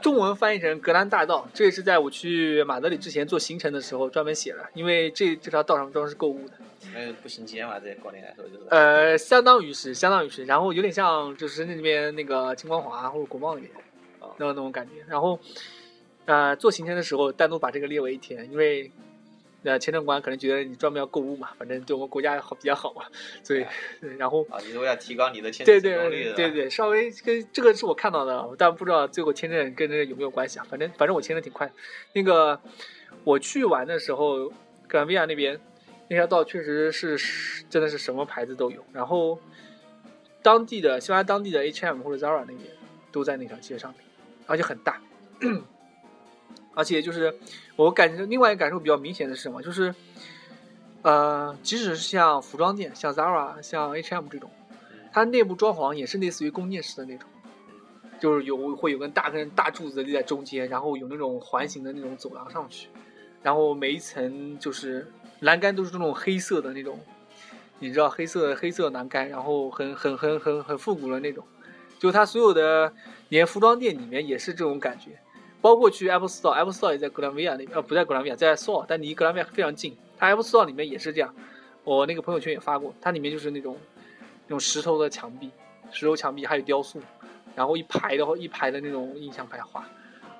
[0.00, 6.54] 中文翻译成格兰大道，这也是在我去马德里之前做行程的时候专门写的，因为这这条道上都是购物的。
[6.94, 8.60] 那个步行街嘛，在国内来说就是。
[8.68, 13.72] 呃，相当于是，相当于是，然后有点像就是深圳那边那个金光华或者国贸那边，
[14.18, 15.04] 哦那那种感觉。
[15.08, 15.38] 然后，
[16.24, 18.90] 呃，做行程的时候单独把这个列为一天，因为
[19.64, 23.04] 呃签证官可能觉得你专门要购物嘛，反正对我们国家好比较好嘛，
[23.42, 23.64] 所以，
[24.00, 26.34] 对然后啊，你是为了提高你的签对对证成功率的。
[26.34, 30.66] 对对对，稍微跟这个是我看到的，但不知道最后签证跟这个有没有关系啊。
[30.68, 31.70] 反正反正我签的挺快。
[32.12, 32.60] 那个
[33.24, 34.48] 我去玩的时候，
[34.88, 35.60] 格兰维亚那边
[36.08, 39.38] 那条道确实是真的是什么牌子都有，然后
[40.42, 42.58] 当地的西班牙当地的 H&M 或者 Zara 那边
[43.10, 44.00] 都在那条街上面，
[44.46, 45.00] 而且很大。
[46.74, 47.34] 而且就是
[47.76, 49.62] 我感觉另外一个感受比较明显的是什么？
[49.62, 49.94] 就是
[51.02, 54.50] 呃，即使是像服装店，像 Zara、像 H&M 这种，
[55.12, 57.28] 它内部装潢也是类似于宫殿式的那种，
[58.20, 62.88] 就是有会有根大根大柱子立在中间，然后有那种环形的那种走廊上去，
[63.42, 65.10] 然后每一层就是
[65.40, 67.00] 栏杆都是这种黑色的那种，
[67.80, 71.44] 你知道黑色黑色栏杆，然后很很很很很复古的那种，
[71.98, 72.92] 就它所有的
[73.28, 75.18] 连服装店里面也是这种感觉。
[75.62, 79.96] 包括去 Apple Store，Apple Store 也在格兰维亚那边，呃，不在格兰维亚，在 Seoul，但离格兰维亚非常近。
[80.18, 81.34] 它 Apple Store 里面也是这样，
[81.84, 83.78] 我那个朋友圈也发过，它里面就是那种
[84.46, 85.50] 那种石头的墙壁，
[85.92, 87.00] 石头墙壁还有雕塑，
[87.54, 89.86] 然后一排的话一排的那种印象派画，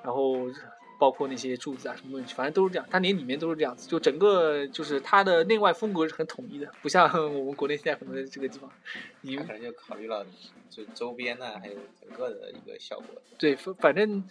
[0.03, 0.45] 然后
[0.99, 8.69] 包括那些柱子啊什么东西，反正都是这样，它连里面都是这样子，就整个就是它的内外风格是很统一的，不像我们国内现在很多的这个地方，
[9.21, 10.25] 你他可能就考虑了
[10.69, 13.07] 就周边呢，还有整个的一个效果。
[13.37, 14.23] 对，反反正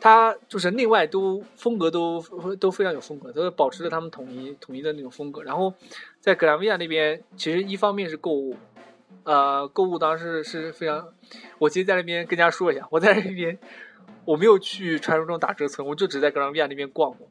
[0.00, 2.20] 它就是内外都风格都
[2.56, 5.42] 都非常有风格，都保持着他们统一统一的那种风格。
[5.42, 5.72] 然后
[6.20, 8.56] 在格兰维亚那边，其实一方面是购物，
[9.24, 11.08] 呃，购物当时是非常，
[11.58, 13.58] 我其实在那边跟大家说一下，我在那边
[14.24, 17.30] 我没有去传说中打折村，我就只在格兰维亚那边逛过。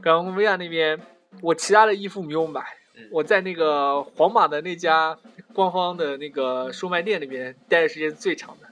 [0.00, 1.00] 格兰维亚那边，
[1.42, 2.62] 我其他的衣服没有买，
[2.96, 5.18] 嗯我在那个皇马的那家
[5.52, 8.68] 官方的那个售卖店里边待的时间最长的。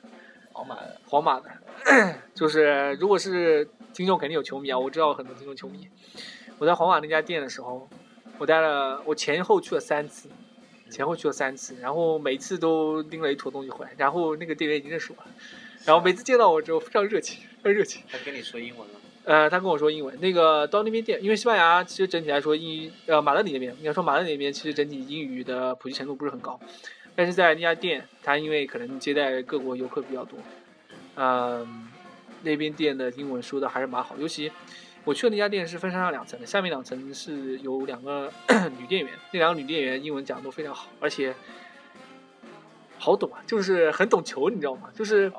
[0.53, 1.51] 皇马的，皇马的，
[2.35, 5.87] 就是如果是听众肯定有球迷啊，我知道很多听众球迷。
[6.59, 7.87] 我在皇马那家店的时候，
[8.39, 10.31] 我待了，我前后去了三次，
[10.91, 15.29] 前后去了三次，然后每次都拎了一坨东西回来，然后那个店员已经认识我了，
[15.87, 18.03] 然后每次见到我之后非常热情，非常热情。
[18.11, 18.95] 他跟你说英文吗？
[19.25, 20.21] 呃，他跟我说英文。
[20.21, 26.59] 那个到那边店，因为西班牙其实整体来说英呃马德里那边，应该说马德里那边其实整体英语的普及程度不是很高，
[27.15, 30.39] 但是在那家店，他因为可能接待各国游客比较多，
[31.15, 31.89] 嗯、
[32.43, 34.17] 那边店的英文说的还是蛮好。
[34.19, 34.51] 尤其
[35.05, 38.33] 我去的那家店是分上下两层的，下面两层是有两个
[38.79, 41.35] 女店员，那两个女店员英文讲的都非常好，而且
[43.07, 44.91] 好懂啊，就是很懂球，你知道吗？
[44.93, 45.31] 就是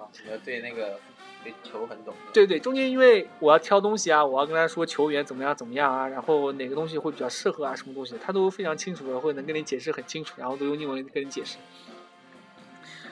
[0.46, 0.98] 对那个
[1.44, 2.14] 对球很懂。
[2.32, 11.58] 对对，中间因为我要挑东西啊，我要跟他说球员怎么样怎么样啊，然后哪个东西会比较适合啊，什么东西，他都非常清楚的，会能跟你解释很清楚，然后都用英文跟你解释。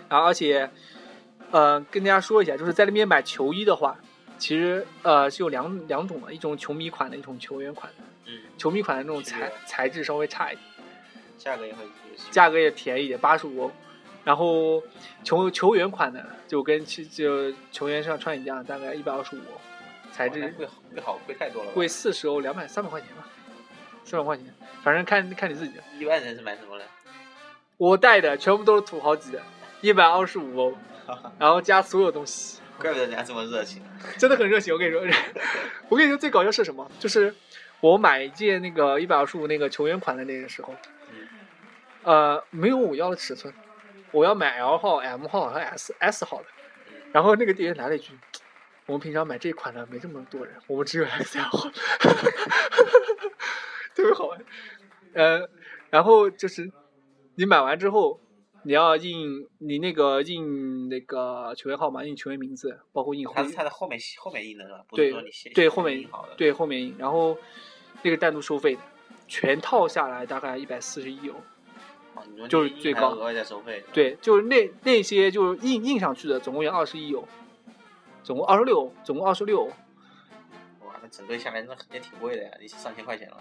[0.08, 0.70] 然后而且，
[1.52, 4.00] 呃，跟大家说一下，就是在那边买球衣的话，
[4.38, 8.04] 其实呃是有两两种的，一种球迷款的，一种球员款的。
[8.28, 10.66] 嗯，球迷款的那种材材质稍微差一点，
[11.38, 11.86] 价格也很
[12.32, 13.72] 价格也便宜一点，八十五欧。
[14.26, 14.84] 然后
[15.24, 19.40] 球球员款的就跟其就球员上穿一样，大概一百二十五，
[20.12, 21.72] 材质哇那贵好贵好贵太多了。
[21.72, 23.28] 贵四十欧，两百三百块钱吧，
[24.04, 24.46] 三百块钱，
[24.84, 25.76] 反正看看你自己。
[26.00, 26.86] 一般人是买什么的？
[27.78, 29.42] 我带的全部都是土豪级的，
[29.82, 30.74] 一百二十五欧，
[31.38, 33.84] 然后加所有东西， 怪不得人家这么热情。
[34.18, 34.74] 真的很热情。
[34.74, 35.02] 我跟你说，
[35.90, 36.90] 我跟你说最搞笑是什么？
[37.00, 37.36] 就是
[37.80, 40.74] 我买一件那个一百二十五那个球员款的那个时候，
[41.12, 41.28] 嗯
[42.04, 43.54] 呃，没有我要的尺寸，
[44.16, 46.48] 我要买 L 号、M 号和 S S 号的。
[47.12, 48.18] 然后那个店员来了一句
[48.88, 51.70] ：“我们平常买这款的没这么多人，我们只有 XL 号。
[53.94, 54.40] ”特别好玩。
[55.14, 55.50] 呃，
[55.90, 56.72] 然后就是
[57.36, 58.22] 你买完之后，
[58.64, 65.12] 你要印你那个印那个球员号码、印球员名字，包括印徽它是它的后面后面印的是对
[65.54, 66.34] 对，后面印好的。
[66.36, 67.38] 对后面印，然后
[68.02, 68.82] 那个单独收费的，
[69.28, 71.36] 全套下来大概一百四十一欧。
[72.50, 73.84] 就是最高额外再收费。
[73.94, 77.28] 对，就是那那些就是印印上去的，总共有二十一欧，
[78.24, 79.66] 总共二十六，总共二十六欧。
[80.86, 83.38] 哇，那整个下来那也挺贵的呀，你上千块钱了，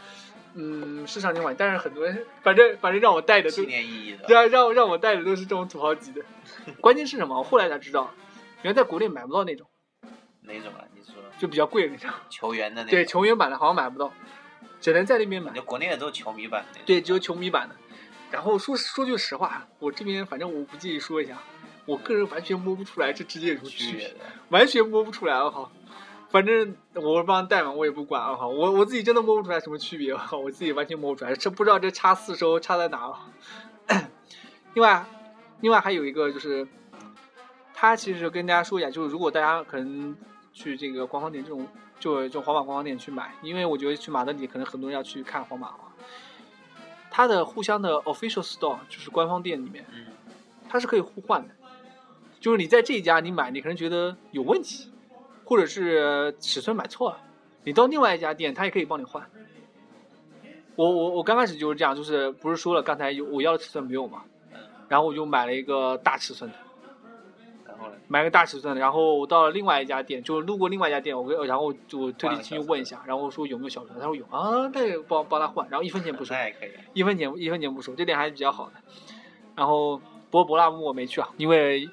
[0.55, 4.25] 嗯，是上千块，但是很多人，反正反正让我带的都纪念意义的。
[4.33, 6.23] 让让让我带的都是这种土豪级的。
[6.81, 7.39] 关键是什么？
[7.39, 8.11] 我后来才知道，
[8.63, 9.67] 原来在国内买不到那种，
[10.43, 10.85] 哪种啊？
[10.95, 12.11] 你说就比较贵的那种。
[12.31, 14.13] 球员的那对，球员版的好像买不到，
[14.81, 15.53] 只能在那边买。
[15.53, 16.81] 就国内的都是球迷版的。
[16.85, 17.77] 对，只有球迷版的。
[18.35, 21.39] 然后说说句实话，我这边反正我不介意说一下，
[21.87, 24.13] 我个人完全摸不出来这之间有什么区别，
[24.49, 25.71] 完全摸不出来，我靠。
[26.31, 33.15] 反正我帮人带嘛，我也不管，我靠，我我自己真的摸不出来什么区别，我靠，我自己完全摸不出来，这不知道这差四收差在哪。
[34.75, 35.07] 另外，
[35.61, 36.67] 另外还有一个就是，
[37.73, 40.17] 他其实跟大家说一下，就是如果大家可能
[40.53, 41.69] 去这个官方店这种，
[42.01, 45.85] 就就皇马官方店去买，因为我觉得去马德里可能很多人要去看皇马嘛，
[47.17, 50.07] 它的互相的 official store 就是官方店里面，嗯，
[50.69, 51.55] 它是可以互换的，
[52.41, 54.91] 就是你在这一家你买，你可能觉得有问题，
[55.45, 57.19] 或者是尺寸买错了，
[57.63, 59.25] 你到另外一家店，它也可以帮你换。
[60.75, 64.25] 我我我刚开始就是这样，就是不是说了刚才有我要的尺寸没有嘛，
[64.89, 66.57] 然后我就买了一个大尺寸的，
[67.77, 76.47] 然后呢，买个大尺寸的，然后我到了另外一家店，就路过另外一家店，我跟然后就特地进去问一下，然后说有没有小尺寸，他说有啊，那帮帮他换，然后一分钱不收那。
[76.47, 78.73] 也可以，一分钱一分钱不收，这点还是比较好的。
[79.57, 79.99] 然后
[80.31, 81.89] 不过博拉姆我没去啊，因为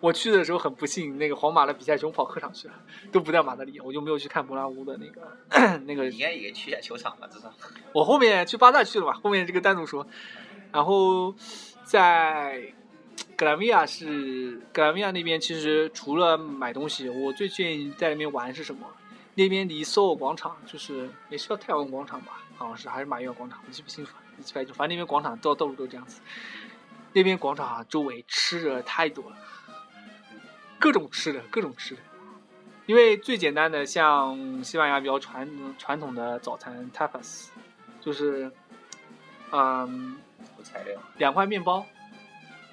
[0.00, 2.74] 我去的时候很不幸，那个皇马的比赛熊跑客场去了，
[3.12, 7.52] 都不在马德里，我就没有去看博拉乌的那个那个你应该也去一下球场吧，至少。
[7.92, 10.06] 我后面去巴萨去了嘛，后面这个单独说。
[10.72, 11.34] 然后
[11.82, 12.72] 在
[13.36, 18.86] 格兰维亚是格兰维亚那边，其实除了买东西，我最建议在那边玩是什么？
[19.34, 24.22] 那边离索尔广场就是也是叫太阳广场吧，好像是还是马约尔广场，我记不清楚了。
[24.52, 26.20] 反正那边广场到到处都这样子。
[27.12, 29.36] 那边广场啊，周围吃的太多了，
[30.78, 32.00] 各种吃的，各种吃的。
[32.86, 35.48] 因为最简单的，像西班牙比较传
[35.78, 37.48] 传统的早餐 tapas，
[38.00, 38.50] 就是，
[39.52, 40.18] 嗯，
[40.62, 41.86] 材料，两块面包，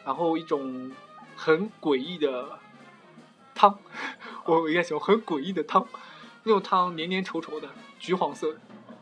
[0.08, 0.89] 然后一种
[1.36, 2.58] 很诡异的
[3.53, 3.78] 汤，
[4.47, 5.86] 我应该形容很诡异的汤，
[6.43, 7.68] 那种汤黏黏稠稠的，
[7.99, 8.60] 橘黄色的，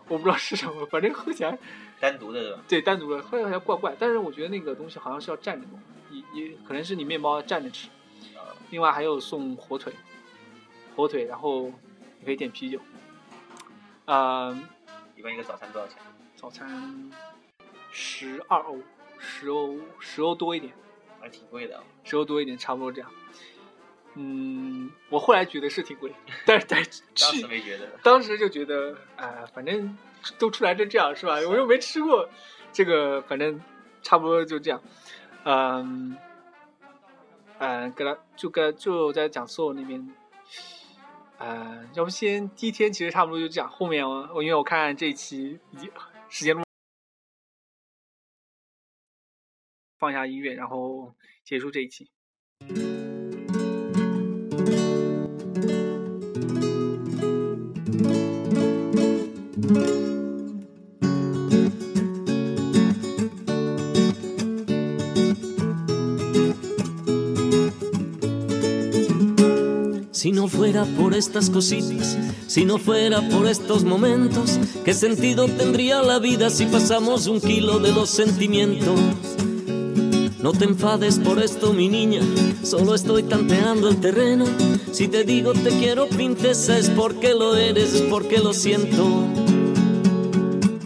[0.07, 1.55] 我不知道是什么，反正喝起来
[2.01, 2.57] 单独的？
[2.67, 5.79] 对单独的喝起来怪怪，但是我觉得那个东西好像是要蘸着弄，
[6.09, 7.87] 也也可能是你面包蘸着吃。
[8.71, 9.93] 另外还有送火腿，
[10.95, 11.71] 火腿，然后
[12.19, 12.79] 你可以点啤酒。
[14.05, 14.67] 嗯，
[15.15, 15.97] 一般一个早餐多少钱？
[16.35, 17.11] 早餐
[17.91, 18.79] 十二欧，
[19.19, 20.73] 十欧，十欧多一点。
[21.25, 21.83] 还挺贵的啊。
[22.03, 23.11] 十欧多一点，差不多这样。
[24.13, 26.13] 嗯，我后来觉得是挺贵，
[26.45, 29.97] 但是但是当时没觉得，当时就觉得，哎、反正
[30.37, 31.33] 都出来成这样是吧？
[31.49, 32.29] 我又没吃过，
[32.71, 33.59] 这个反正
[34.03, 34.79] 差不多就这样。
[35.45, 36.15] 嗯，
[37.57, 40.15] 嗯，跟他就跟就在讲所有那边，
[41.39, 45.91] 呃，要不先第一天其实差不多就这样，后面我我因为我看这一期已经
[46.29, 46.63] 时间录
[49.98, 51.14] 放下音乐，然后
[51.44, 52.10] 结束这一期。
[70.12, 76.18] Si no fuera por estas cositas, si no fuera por estos momentos, ¿qué sentido tendría la
[76.18, 79.00] vida si pasamos un kilo de los sentimientos?
[80.45, 82.21] No te enfades por esto, mi niña,
[82.61, 84.45] solo estoy tanteando el terreno.
[84.91, 89.23] Si te digo te quiero, princesa, es porque lo eres, es porque lo siento.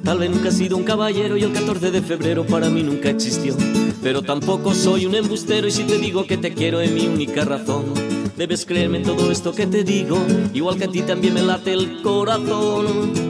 [0.01, 3.10] Tal vez nunca he sido un caballero y el 14 de febrero para mí nunca
[3.10, 3.53] existió.
[4.01, 7.43] Pero tampoco soy un embustero y si te digo que te quiero es mi única
[7.43, 7.93] razón.
[8.38, 10.18] Debes creerme en todo esto que te digo,
[10.53, 13.28] igual que a ti también me late el corazón.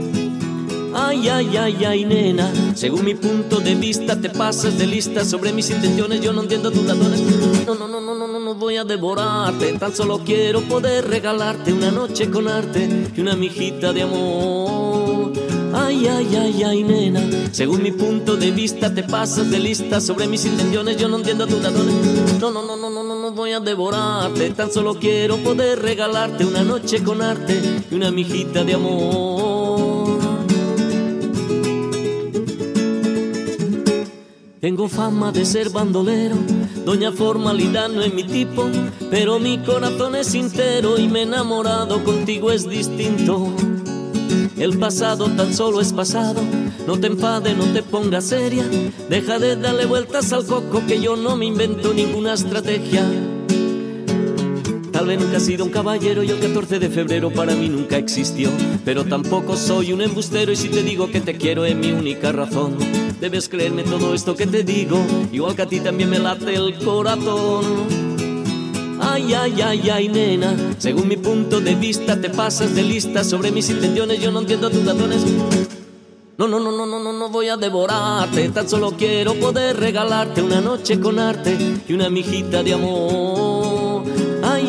[0.93, 5.53] Ay, ay, ay, ay, nena, según mi punto de vista te pasas de lista sobre
[5.53, 7.21] mis intenciones, yo no entiendo tus razones.
[7.65, 11.73] No, no, no, no, no, no, no voy a devorarte, tan solo quiero poder regalarte
[11.73, 15.33] una noche con arte y una mijita de amor.
[15.73, 17.21] Ay, ay, ay, ay, nena,
[17.51, 21.45] según mi punto de vista te pasas de lista sobre mis intenciones, yo no entiendo
[21.45, 21.93] tus razones.
[22.39, 26.45] No, no, no, no, no, no, no voy a devorarte, tan solo quiero poder regalarte
[26.45, 29.48] una noche con arte y una mijita de amor.
[34.61, 36.35] Tengo fama de ser bandolero,
[36.83, 38.65] doña formalidad no es mi tipo,
[39.09, 43.53] pero mi corazón es sincero y me he enamorado, contigo es distinto.
[44.57, 46.41] El pasado tan solo es pasado,
[46.85, 48.65] no te enfades, no te pongas seria,
[49.09, 53.05] deja de darle vueltas al coco que yo no me invento ninguna estrategia.
[54.91, 57.95] Tal vez nunca he sido un caballero y el 14 de febrero para mí nunca
[57.95, 58.49] existió.
[58.83, 62.33] Pero tampoco soy un embustero y si te digo que te quiero es mi única
[62.33, 62.98] razón.
[63.19, 64.97] Debes creerme todo esto que te digo,
[65.33, 67.65] igual que a ti también me late el corazón.
[69.01, 73.51] Ay, ay, ay, ay, nena, según mi punto de vista te pasas de lista sobre
[73.51, 75.25] mis intenciones, yo no entiendo tus razones.
[76.37, 80.41] No, no, no, no, no, no, no voy a devorarte, tan solo quiero poder regalarte
[80.41, 83.38] una noche con arte y una mijita de amor.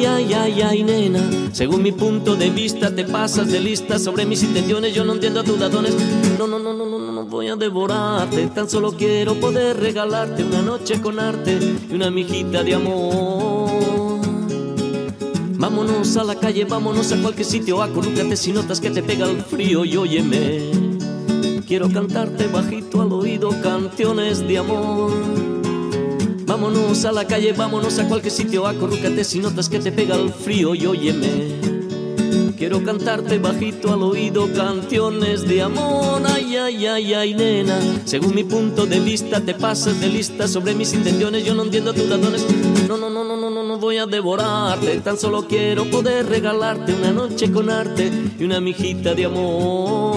[0.00, 1.20] Ay, ay, ay, ay, nena,
[1.52, 5.44] según mi punto de vista te pasas de lista sobre mis intenciones, yo no entiendo
[5.44, 5.94] tus razones.
[6.38, 10.42] No, no, no, no, no, no, no voy a devorarte, tan solo quiero poder regalarte
[10.42, 11.58] una noche con arte
[11.90, 14.20] y una mijita de amor.
[15.58, 19.42] Vámonos a la calle, vámonos a cualquier sitio, acurrúcate si notas que te pega el
[19.42, 20.70] frío y óyeme.
[21.68, 25.59] Quiero cantarte bajito al oído canciones de amor.
[26.50, 30.32] Vámonos a la calle, vámonos a cualquier sitio, acurrúcate si notas que te pega el
[30.32, 31.60] frío y óyeme.
[32.58, 36.20] Quiero cantarte bajito al oído canciones de amor.
[36.26, 37.78] Ay, ay, ay, ay, nena.
[38.04, 41.44] Según mi punto de vista, te pasas de lista sobre mis intenciones.
[41.44, 42.44] Yo no entiendo tus razones.
[42.88, 44.98] No, no, no, no, no, no, no voy a devorarte.
[45.02, 50.09] Tan solo quiero poder regalarte una noche con arte y una mijita de amor.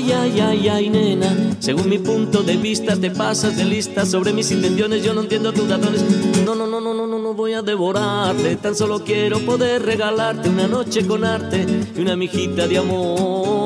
[0.00, 1.28] Ay, ay, ay, ay, nena.
[1.58, 5.04] Según mi punto de vista, te pasas de lista sobre mis intenciones.
[5.04, 6.02] Yo no entiendo tus razones.
[6.42, 8.56] No, no, no, no, no, no, no voy a devorarte.
[8.56, 13.59] Tan solo quiero poder regalarte una noche con arte y una mijita de amor.